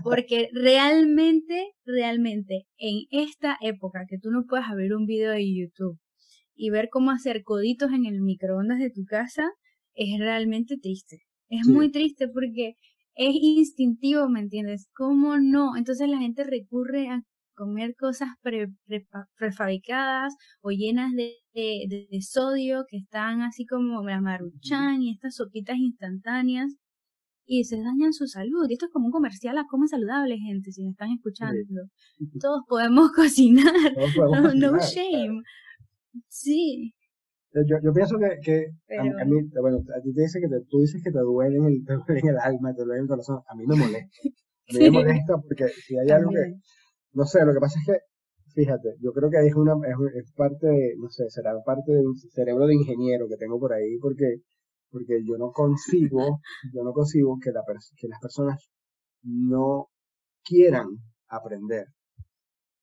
[0.03, 5.99] Porque realmente, realmente, en esta época que tú no puedes abrir un video de YouTube
[6.55, 9.45] y ver cómo hacer coditos en el microondas de tu casa,
[9.95, 11.23] es realmente triste.
[11.49, 12.77] Es muy triste porque
[13.15, 14.89] es instintivo, ¿me entiendes?
[14.95, 15.77] ¿Cómo no?
[15.77, 17.23] Entonces la gente recurre a
[17.61, 18.31] comer cosas
[19.37, 25.77] prefabricadas o llenas de, de, sodio que están así como la maruchan y estas sopitas
[25.77, 26.75] instantáneas
[27.45, 28.65] y se dañan su salud.
[28.69, 31.59] Y esto es como un comercial a comer saludable, gente, si me están escuchando.
[32.41, 33.75] Todos podemos cocinar.
[34.55, 35.43] no, shame.
[36.29, 36.95] Sí.
[37.53, 41.03] Yo, yo pienso que, que a, mí, bueno, a ti te dice que tú dices
[41.05, 43.43] que te duele el, te duele el alma, te duele el corazón.
[43.47, 44.19] A mí me molesta.
[44.71, 46.55] A mí me molesta porque si hay algo que,
[47.13, 47.99] no sé, lo que pasa es que,
[48.55, 49.75] fíjate, yo creo que es una,
[50.15, 53.73] es, parte de, no sé, será parte de un cerebro de ingeniero que tengo por
[53.73, 54.43] ahí, porque,
[54.91, 56.41] porque yo no consigo,
[56.75, 57.63] yo no consigo que, la,
[57.97, 58.71] que las personas
[59.23, 59.87] no
[60.45, 60.87] quieran
[61.29, 61.87] aprender.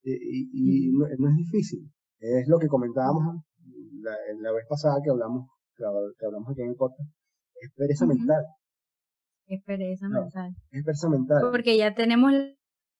[0.03, 1.91] Y, y, no, es difícil.
[2.19, 3.43] Es lo que comentábamos
[4.01, 5.83] la, la vez pasada que hablamos, que,
[6.25, 7.09] hablamos aquí en el podcast.
[7.59, 8.45] Es pereza mental.
[9.47, 10.55] Es pereza mental.
[10.71, 11.41] Es pereza mental.
[11.51, 12.31] Porque ya tenemos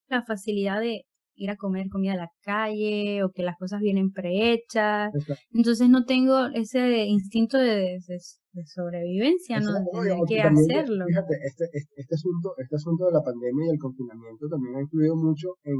[0.09, 1.05] la facilidad de
[1.37, 5.13] ir a comer comida a la calle o que las cosas vienen prehechas.
[5.53, 9.73] Entonces no tengo ese instinto de, de, sobrevivencia, ¿no?
[9.73, 11.05] De que hacerlo.
[11.07, 14.81] Fíjate, este, este, este, asunto, este asunto de la pandemia y el confinamiento también ha
[14.81, 15.77] influido mucho en,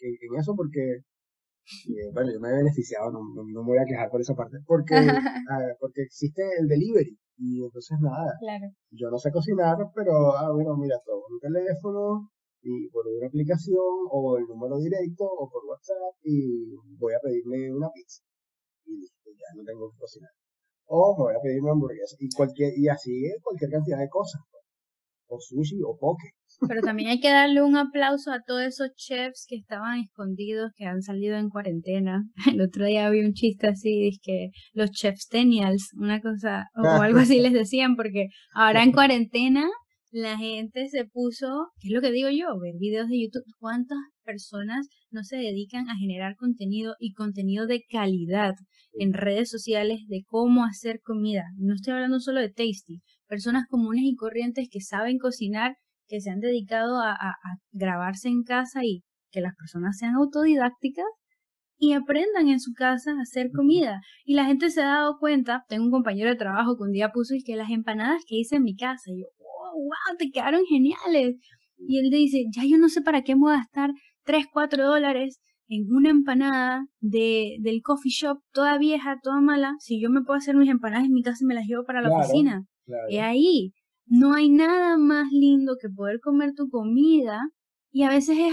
[0.00, 4.10] en, eso porque, eh, bueno, yo me he beneficiado, no, no, me voy a quejar
[4.10, 4.94] por esa parte, porque,
[5.50, 7.16] ah, porque existe el delivery.
[7.42, 8.66] Y entonces nada, claro.
[8.90, 12.28] yo no sé cocinar, pero, ah, bueno, mira, todo un teléfono,
[12.62, 17.72] y por una aplicación o el número directo o por WhatsApp y voy a pedirme
[17.72, 18.22] una pizza
[18.84, 20.30] y listo, ya no tengo que cocinar.
[20.86, 24.42] O me voy a pedir una hamburguesa y cualquier y así cualquier cantidad de cosas.
[24.50, 24.64] Pues.
[25.32, 26.34] O sushi o poke.
[26.68, 30.84] Pero también hay que darle un aplauso a todos esos chefs que estaban escondidos, que
[30.84, 32.24] han salido en cuarentena.
[32.52, 37.20] El otro día había un chiste así, que los chefs tenials, una cosa, o algo
[37.20, 39.70] así les decían, porque ahora en cuarentena
[40.10, 42.58] la gente se puso, ¿qué es lo que digo yo?
[42.58, 43.44] Ver videos de YouTube.
[43.58, 48.54] ¿Cuántas personas no se dedican a generar contenido y contenido de calidad
[48.94, 51.44] en redes sociales de cómo hacer comida?
[51.56, 53.02] No estoy hablando solo de Tasty.
[53.28, 55.76] Personas comunes y corrientes que saben cocinar,
[56.08, 57.34] que se han dedicado a, a
[57.70, 61.06] grabarse en casa y que las personas sean autodidácticas
[61.80, 64.02] y aprendan en su casa a hacer comida.
[64.24, 67.10] Y la gente se ha dado cuenta, tengo un compañero de trabajo que un día
[67.10, 69.26] puso y que las empanadas que hice en mi casa, y yo,
[69.72, 71.36] wow, te quedaron geniales.
[71.78, 73.90] Y él dice, ya yo no sé para qué me voy a gastar
[74.24, 80.00] 3, 4 dólares en una empanada de, del coffee shop, toda vieja, toda mala, si
[80.00, 82.10] yo me puedo hacer mis empanadas en mi casa y me las llevo para la
[82.10, 82.64] oficina.
[83.08, 83.72] Y ahí
[84.06, 87.40] no hay nada más lindo que poder comer tu comida
[87.92, 88.52] y a veces es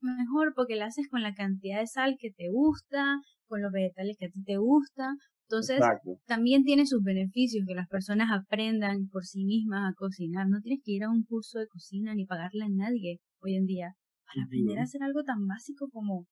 [0.00, 4.16] mejor porque la haces con la cantidad de sal que te gusta, con los vegetales
[4.18, 5.14] que a ti te gusta,
[5.48, 5.80] entonces,
[6.26, 10.48] también tiene sus beneficios que las personas aprendan por sí mismas a cocinar.
[10.48, 13.66] No tienes que ir a un curso de cocina ni pagarle a nadie hoy en
[13.66, 13.94] día
[14.26, 16.26] para aprender a hacer algo tan básico como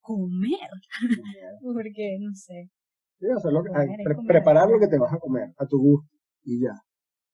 [0.00, 0.68] comer.
[1.62, 2.68] Porque, no sé.
[4.26, 6.10] preparar lo que te vas a comer a tu gusto
[6.42, 6.74] y ya.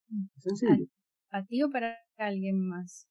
[0.09, 0.26] Mm.
[0.36, 0.86] Sencillo.
[1.30, 3.09] A, ti o para alguien más.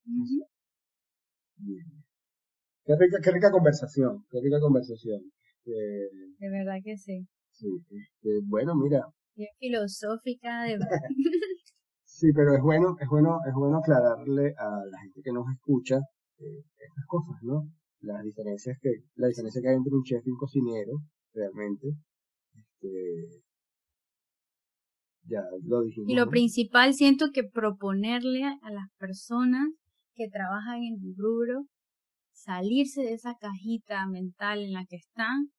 [2.86, 5.22] Qué rica, qué rica conversación, qué rica conversación.
[5.66, 7.28] de verdad que sí.
[7.58, 9.01] Sí, este, bueno, mira.
[9.36, 10.78] Bien filosófica de
[12.05, 15.97] Sí, pero es bueno, es bueno, es bueno aclararle a la gente que nos escucha
[16.38, 17.68] eh, estas cosas, ¿no?
[18.01, 21.01] Las diferencias que, la diferencia que hay entre un chef y un cocinero,
[21.34, 21.88] realmente.
[22.53, 23.41] Este,
[25.26, 26.10] ya lo dijimos.
[26.10, 29.68] Y lo principal siento que proponerle a las personas
[30.14, 31.66] que trabajan en el rubro
[32.38, 35.50] salirse de esa cajita mental en la que están,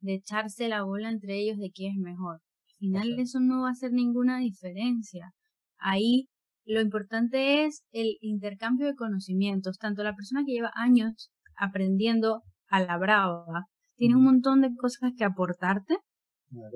[0.00, 2.36] de echarse la bola entre ellos de quién es mejor.
[2.36, 5.32] Al final eso no va a hacer ninguna diferencia.
[5.78, 6.28] Ahí
[6.64, 9.78] lo importante es el intercambio de conocimientos.
[9.78, 13.66] Tanto la persona que lleva años aprendiendo a la brava
[13.96, 15.96] tiene un montón de cosas que aportarte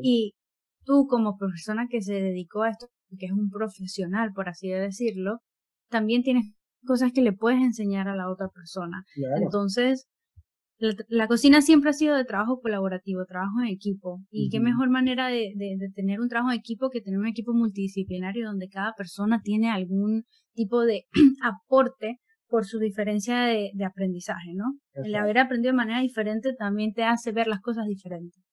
[0.03, 0.35] y
[0.85, 2.87] tú como persona que se dedicó a esto,
[3.19, 5.39] que es un profesional, por así decirlo,
[5.89, 6.53] también tienes
[6.85, 9.05] cosas que le puedes enseñar a la otra persona.
[9.41, 10.09] Entonces,
[10.79, 14.21] la, cocina siempre ha sido de trabajo colaborativo, trabajo en equipo.
[14.31, 17.53] Y qué mejor manera de, de, tener un trabajo en equipo que tener un equipo
[17.53, 20.25] multidisciplinario donde cada persona tiene algún
[20.55, 21.05] tipo de
[21.43, 24.79] aporte por su diferencia de, aprendizaje, ¿no?
[24.93, 28.45] El haber aprendido de manera diferente también te hace ver las cosas diferentes.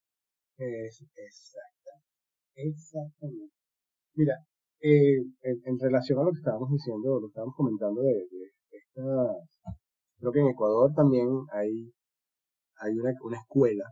[0.58, 1.06] Es,
[2.56, 3.54] exactamente.
[4.16, 4.34] Mira,
[4.82, 8.28] eh, en, relación a lo que estábamos diciendo, lo que estábamos comentando de,
[8.72, 9.02] esta,
[10.20, 11.92] creo que en Ecuador también hay,
[12.80, 13.86] hay una, una escuela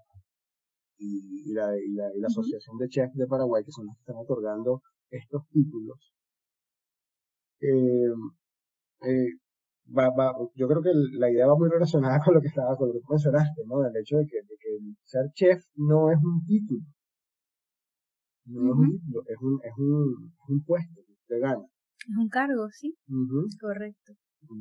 [0.97, 4.01] y, la, y, la, y la Asociación de Chefs de Paraguay, que son los que
[4.01, 6.13] están otorgando estos títulos.
[7.61, 8.11] Eh,
[9.01, 9.29] eh,
[9.95, 12.87] va, va, yo creo que la idea va muy relacionada con lo que estaba, con
[12.87, 13.85] lo que tú mencionaste, ¿no?
[13.85, 16.81] El hecho de que, de que ser chef no es un título,
[18.49, 18.95] no es un
[19.27, 21.65] es un, es un, es un puesto que gana.
[22.09, 22.95] Es un cargo, sí.
[23.61, 24.13] Correcto.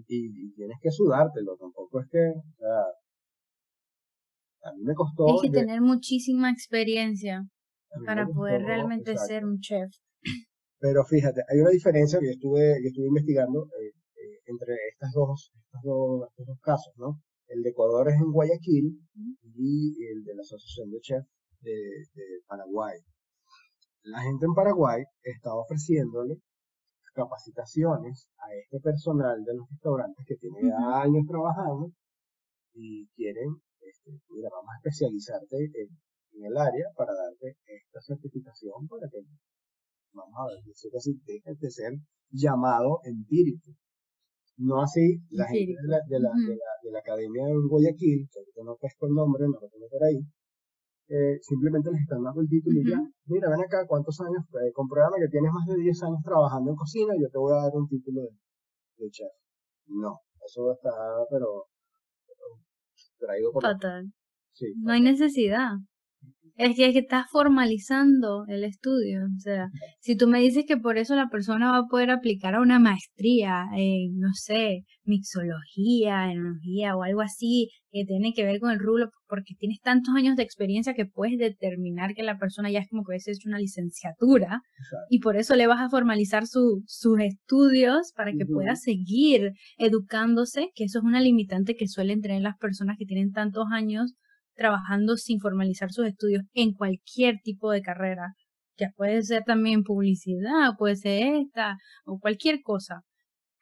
[0.06, 2.82] Y, tienes que sudártelo, tampoco es que, o sea,
[4.70, 5.26] a mí me costó.
[5.30, 7.42] Hay que tener muchísima experiencia
[8.04, 9.88] para poder realmente ser un chef.
[10.80, 15.10] Pero fíjate, hay una diferencia que yo estuve, yo estuve investigando eh, eh, entre estas
[15.12, 17.20] dos, estos dos, estos dos casos, ¿no?
[17.48, 19.00] El de Ecuador es en Guayaquil
[19.56, 21.28] y el de la Asociación de Chefs
[21.62, 21.72] de,
[22.14, 22.98] de Paraguay
[24.10, 26.40] la gente en Paraguay está ofreciéndole
[27.12, 31.90] capacitaciones a este personal de los restaurantes que tiene años trabajando
[32.74, 35.88] y quieren, este, mira, vamos a especializarte en,
[36.40, 39.18] el área para darte esta certificación para que,
[40.12, 40.62] vamos a ver,
[40.96, 41.92] así, dejes de ser
[42.30, 43.72] llamado empírico.
[44.58, 48.28] No así la gente de la, de, la, de, la, de la Academia de Guayaquil,
[48.30, 50.22] que no pesco el nombre, no lo tengo por ahí,
[51.08, 54.44] eh, simplemente les están dando el título y ya, mira, ven acá, ¿cuántos años?
[54.60, 57.52] Eh, compruébame que tienes más de 10 años trabajando en cocina y yo te voy
[57.52, 58.30] a dar un título de,
[58.98, 59.32] de chef.
[59.86, 60.90] No, eso está,
[61.30, 61.64] pero,
[63.18, 63.62] traído por...
[63.62, 64.12] Fatal.
[64.52, 65.78] Sí, no hay necesidad.
[66.58, 69.20] Es que, es que estás formalizando el estudio.
[69.24, 69.68] O sea,
[70.00, 72.80] si tú me dices que por eso la persona va a poder aplicar a una
[72.80, 78.80] maestría en, no sé, mixología, enología o algo así que tiene que ver con el
[78.80, 82.88] rubro, porque tienes tantos años de experiencia que puedes determinar que la persona ya es
[82.88, 84.60] como que hubiese hecho una licenciatura
[85.08, 90.70] y por eso le vas a formalizar su, sus estudios para que pueda seguir educándose,
[90.74, 94.14] que eso es una limitante que suelen tener las personas que tienen tantos años
[94.58, 98.34] trabajando sin formalizar sus estudios en cualquier tipo de carrera.
[98.76, 103.02] Ya puede ser también publicidad, puede ser esta o cualquier cosa.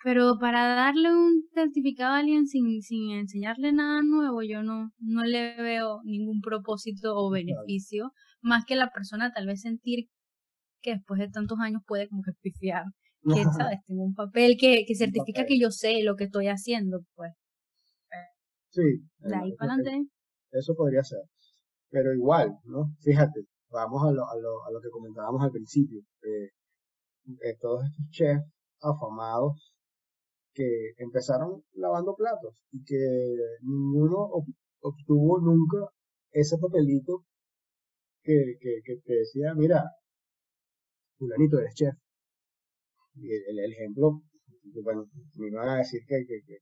[0.02, 5.24] Pero para darle un certificado a alguien sin, sin enseñarle nada nuevo, yo no, no
[5.24, 10.08] le veo ningún propósito o beneficio, más que la persona tal vez sentir
[10.82, 12.84] que después de tantos años puede como que pifiar.
[13.26, 13.80] Que, ¿sabes?
[13.88, 17.32] Tengo un papel que, que certifica que yo sé lo que estoy haciendo, pues.
[18.70, 18.82] Sí.
[19.18, 20.08] De ahí para adelante.
[20.58, 21.20] Eso podría ser.
[21.90, 22.94] Pero igual, ¿no?
[23.00, 26.00] Fíjate, vamos a lo, a lo, a lo que comentábamos al principio.
[26.22, 26.50] Eh,
[27.60, 28.44] todos estos chefs
[28.80, 29.72] afamados
[30.52, 32.96] que empezaron lavando platos y que
[33.62, 34.30] ninguno
[34.80, 35.90] obtuvo nunca
[36.30, 37.24] ese papelito
[38.22, 39.84] que, que, que te decía, mira,
[41.18, 41.94] fulanito eres chef.
[43.14, 44.22] Y el, el ejemplo,
[44.82, 46.58] bueno, me iban a decir que, que, que,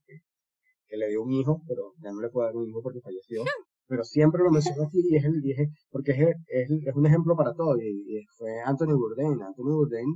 [0.86, 3.42] que, le dio un hijo, pero ya no le puedo dar un hijo porque falleció
[3.86, 5.54] pero siempre lo menciono aquí y es el, y
[5.90, 6.18] porque es,
[6.48, 9.42] es, es, un ejemplo para todo, y, fue Anthony Bourdain.
[9.42, 10.06] Anthony Bourdain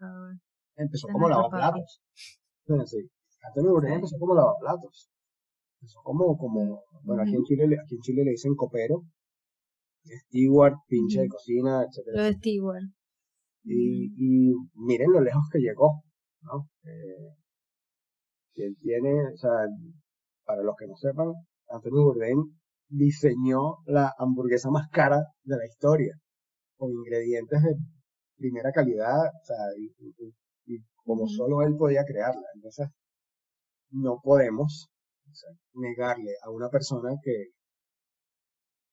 [0.00, 0.32] ah,
[0.76, 2.00] empezó como lavaplatos.
[2.86, 3.10] Sí,
[3.42, 5.10] Anthony Bourdain empezó como lavaplatos.
[5.80, 9.02] Empezó como, como, bueno, aquí en Chile, aquí en Chile le dicen copero,
[10.04, 12.28] steward, pinche de cocina, etcétera.
[12.28, 12.84] Lo steward.
[13.64, 16.02] Y, y miren lo lejos que llegó,
[16.42, 16.68] ¿no?
[16.84, 17.34] Eh,
[18.56, 19.50] él tiene, o sea,
[20.44, 21.32] para los que no sepan,
[21.68, 22.59] Anthony Bourdain
[22.90, 26.14] diseñó la hamburguesa más cara de la historia,
[26.76, 27.76] con ingredientes de
[28.36, 32.46] primera calidad, o sea, y, como solo él podía crearla.
[32.54, 32.88] Entonces,
[33.90, 34.88] no podemos
[35.74, 37.46] negarle a una persona que,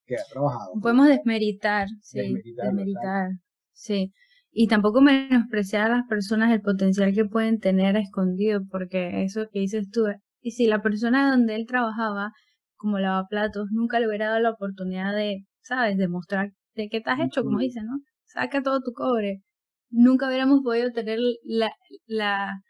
[0.05, 0.73] que ha trabajado.
[0.81, 3.31] Podemos desmeritar, sí, desmeritar,
[3.73, 4.13] sí.
[4.51, 9.59] Y tampoco menospreciar a las personas el potencial que pueden tener escondido, porque eso que
[9.59, 10.05] dices tú,
[10.41, 12.31] y si la persona donde él trabajaba
[12.77, 17.43] como lavaplatos, nunca le hubiera dado la oportunidad de, ¿sabes?, demostrar de qué estás hecho,
[17.43, 17.99] como dicen, ¿no?
[18.25, 19.41] Saca todo tu cobre.
[19.89, 21.71] Nunca hubiéramos podido tener la,
[22.05, 22.61] la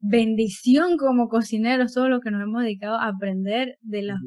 [0.00, 4.18] bendición como cocineros, todo lo que nos hemos dedicado a aprender de las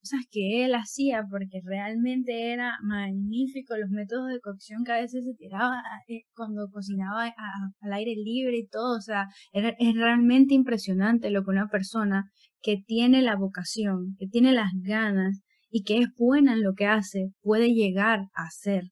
[0.00, 5.24] cosas que él hacía, porque realmente era magnífico los métodos de cocción que a veces
[5.24, 7.32] se tiraba eh, cuando cocinaba
[7.80, 12.30] al aire libre y todo, o sea, es realmente impresionante lo que una persona
[12.62, 16.86] que tiene la vocación, que tiene las ganas y que es buena en lo que
[16.86, 18.84] hace, puede llegar a ser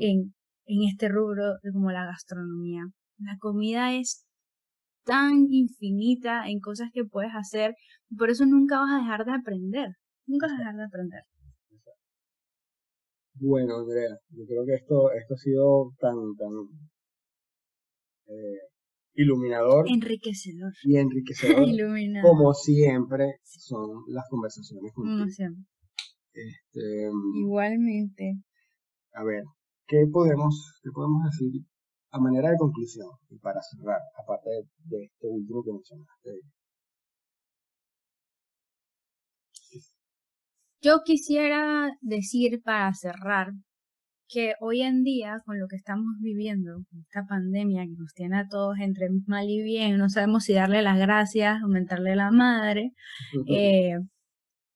[0.00, 0.34] en,
[0.66, 2.82] en este rubro de como la gastronomía.
[3.18, 4.26] La comida es
[5.04, 7.74] tan infinita en cosas que puedes hacer,
[8.16, 9.88] por eso nunca vas a dejar de aprender,
[10.26, 11.22] nunca vas a dejar de aprender.
[13.36, 16.52] Bueno, Andrea, yo creo que esto, esto ha sido tan, tan
[18.26, 18.60] eh,
[19.14, 19.86] iluminador.
[19.88, 20.72] Enriquecedor.
[20.84, 21.66] Y enriquecedor.
[22.22, 25.64] como siempre son las conversaciones Como siempre.
[26.32, 28.34] Este, Igualmente.
[29.14, 29.42] A ver,
[29.86, 31.62] ¿qué podemos, ¿qué podemos decir
[32.10, 36.30] a manera de conclusión y para cerrar, aparte de, de este último que mencionaste?
[40.84, 43.52] Yo quisiera decir para cerrar
[44.28, 48.48] que hoy en día, con lo que estamos viviendo, esta pandemia que nos tiene a
[48.48, 52.92] todos entre mal y bien, no sabemos si darle las gracias, aumentarle la madre,
[53.48, 53.94] eh,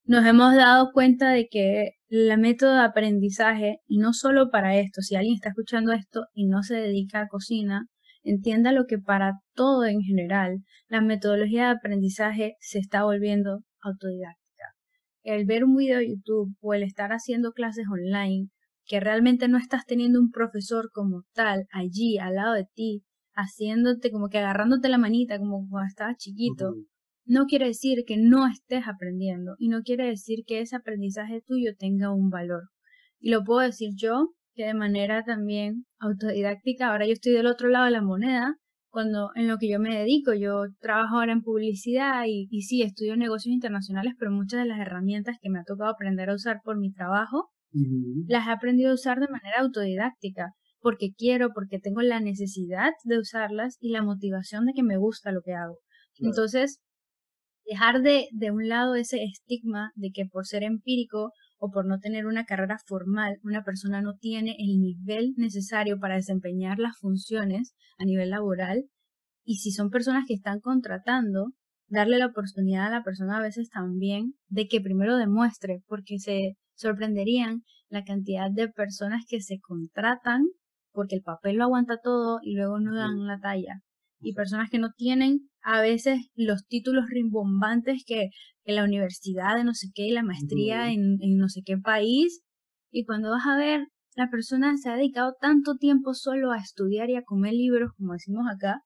[0.04, 5.02] nos hemos dado cuenta de que el método de aprendizaje, y no solo para esto,
[5.02, 7.86] si alguien está escuchando esto y no se dedica a cocina,
[8.22, 14.47] entienda lo que para todo en general, la metodología de aprendizaje se está volviendo autodidáctica.
[15.28, 18.48] El ver un video de YouTube o el estar haciendo clases online
[18.86, 23.04] que realmente no estás teniendo un profesor como tal allí al lado de ti,
[23.34, 26.76] haciéndote como que agarrándote la manita como cuando estabas chiquito,
[27.26, 31.72] no quiere decir que no estés aprendiendo y no quiere decir que ese aprendizaje tuyo
[31.78, 32.70] tenga un valor.
[33.20, 37.68] Y lo puedo decir yo, que de manera también autodidáctica, ahora yo estoy del otro
[37.68, 38.56] lado de la moneda
[38.90, 42.82] cuando en lo que yo me dedico, yo trabajo ahora en publicidad y, y sí,
[42.82, 46.60] estudio negocios internacionales, pero muchas de las herramientas que me ha tocado aprender a usar
[46.64, 47.50] por mi trabajo,
[48.26, 53.18] las he aprendido a usar de manera autodidáctica, porque quiero, porque tengo la necesidad de
[53.18, 55.78] usarlas y la motivación de que me gusta lo que hago.
[56.20, 56.80] Entonces,
[57.66, 61.98] dejar de, de un lado ese estigma de que por ser empírico o por no
[61.98, 67.74] tener una carrera formal, una persona no tiene el nivel necesario para desempeñar las funciones
[67.98, 68.84] a nivel laboral.
[69.44, 71.52] Y si son personas que están contratando,
[71.88, 76.56] darle la oportunidad a la persona a veces también de que primero demuestre, porque se
[76.74, 80.42] sorprenderían la cantidad de personas que se contratan
[80.92, 83.82] porque el papel lo aguanta todo y luego no dan la talla.
[84.20, 88.30] Y personas que no tienen a veces los títulos rimbombantes que,
[88.64, 91.78] en la universidad de no sé qué y la maestría en, en no sé qué
[91.78, 92.42] país.
[92.90, 97.08] Y cuando vas a ver, la persona se ha dedicado tanto tiempo solo a estudiar
[97.08, 98.82] y a comer libros, como decimos acá,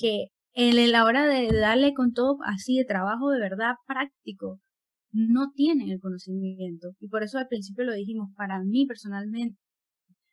[0.00, 4.60] que en la hora de darle con todo así de trabajo de verdad práctico,
[5.12, 6.92] no tienen el conocimiento.
[7.00, 9.58] Y por eso al principio lo dijimos, para mí personalmente,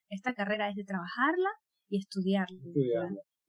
[0.09, 1.49] esta carrera es de trabajarla
[1.89, 2.57] y estudiarla.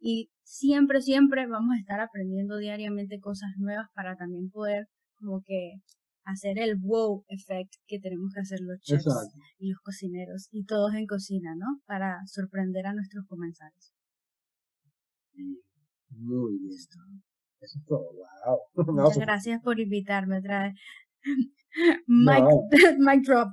[0.01, 5.74] Y siempre, siempre vamos a estar aprendiendo diariamente cosas nuevas para también poder como que
[6.24, 9.05] hacer el wow effect que tenemos que hacer los chefs
[9.59, 11.80] y los cocineros y todos en cocina, ¿no?
[11.86, 13.92] Para sorprender a nuestros comensales.
[16.11, 16.72] Muy bien.
[16.72, 18.11] Eso es todo.
[18.14, 18.94] Wow.
[19.05, 20.74] Muchas gracias por invitarme otra vez.
[22.07, 22.44] Mic,
[22.98, 23.51] mic drop.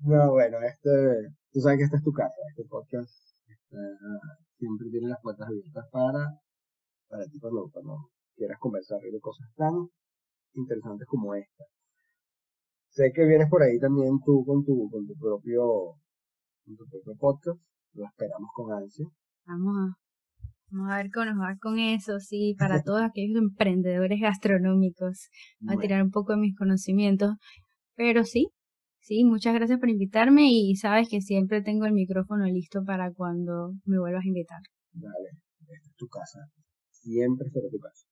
[0.00, 0.90] no, bueno, este,
[1.52, 3.33] tú sabes que esta es tu casa, este podcast
[4.58, 6.40] siempre tiene las puertas abiertas para,
[7.08, 7.70] para ti cuando,
[8.36, 9.72] quieras conversar de cosas tan
[10.54, 11.64] interesantes como esta.
[12.88, 15.62] Sé que vienes por ahí también tú con tu, con tu propio,
[16.64, 17.60] con tu propio podcast,
[17.94, 19.06] lo esperamos con ansia.
[19.46, 19.96] Vamos a,
[20.70, 25.28] vamos a ver cómo nos va con eso, sí, para todos aquellos emprendedores gastronómicos.
[25.60, 27.34] Voy a tirar un poco de mis conocimientos,
[27.96, 28.50] pero sí,
[29.04, 33.74] Sí, muchas gracias por invitarme y sabes que siempre tengo el micrófono listo para cuando
[33.84, 34.60] me vuelvas a invitar.
[34.92, 35.28] Dale,
[35.60, 36.38] esta es tu casa.
[36.90, 38.06] Siempre será tu casa.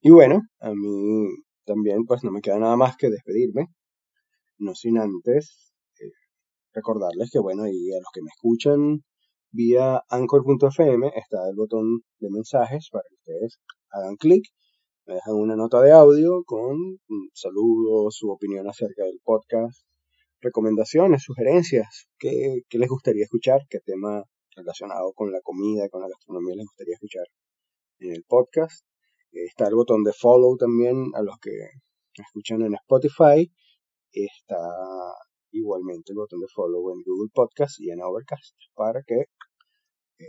[0.00, 1.28] Y bueno, a mí
[1.64, 3.68] también pues no me queda nada más que despedirme,
[4.58, 6.10] no sin antes eh,
[6.72, 9.04] recordarles que bueno, y a los que me escuchan
[9.52, 13.60] vía anchor.fm está el botón de mensajes para que ustedes
[13.92, 14.44] hagan clic
[15.06, 16.98] me dejan una nota de audio con
[17.34, 19.84] saludos, su opinión acerca del podcast,
[20.40, 24.22] recomendaciones, sugerencias, qué, les gustaría escuchar, qué tema
[24.54, 27.24] relacionado con la comida, con la gastronomía les gustaría escuchar
[27.98, 28.86] en el podcast.
[29.32, 31.50] Está el botón de follow también a los que
[32.14, 33.50] escuchan en Spotify.
[34.12, 34.58] Está
[35.50, 39.14] igualmente el botón de follow en Google Podcast y en Overcast para que
[40.18, 40.26] eh,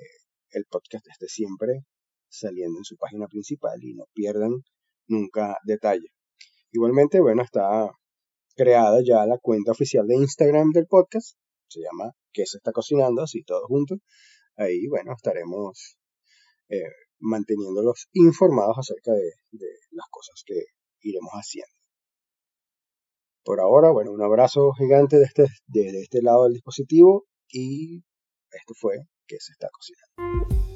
[0.52, 1.84] el podcast esté siempre
[2.34, 4.64] saliendo en su página principal y no pierdan
[5.08, 6.08] nunca detalle.
[6.72, 7.92] Igualmente, bueno, está
[8.56, 11.38] creada ya la cuenta oficial de Instagram del podcast.
[11.68, 13.22] Se llama ¿Qué se está cocinando?
[13.22, 14.00] Así todos juntos.
[14.56, 15.98] Ahí, bueno, estaremos
[16.70, 19.32] eh, manteniéndolos informados acerca de,
[19.92, 20.66] las cosas que
[21.02, 21.74] iremos haciendo.
[23.44, 28.04] Por ahora, bueno, un abrazo gigante de este, de este lado del dispositivo y
[28.52, 30.73] esto fue ¿Qué se está cocinando?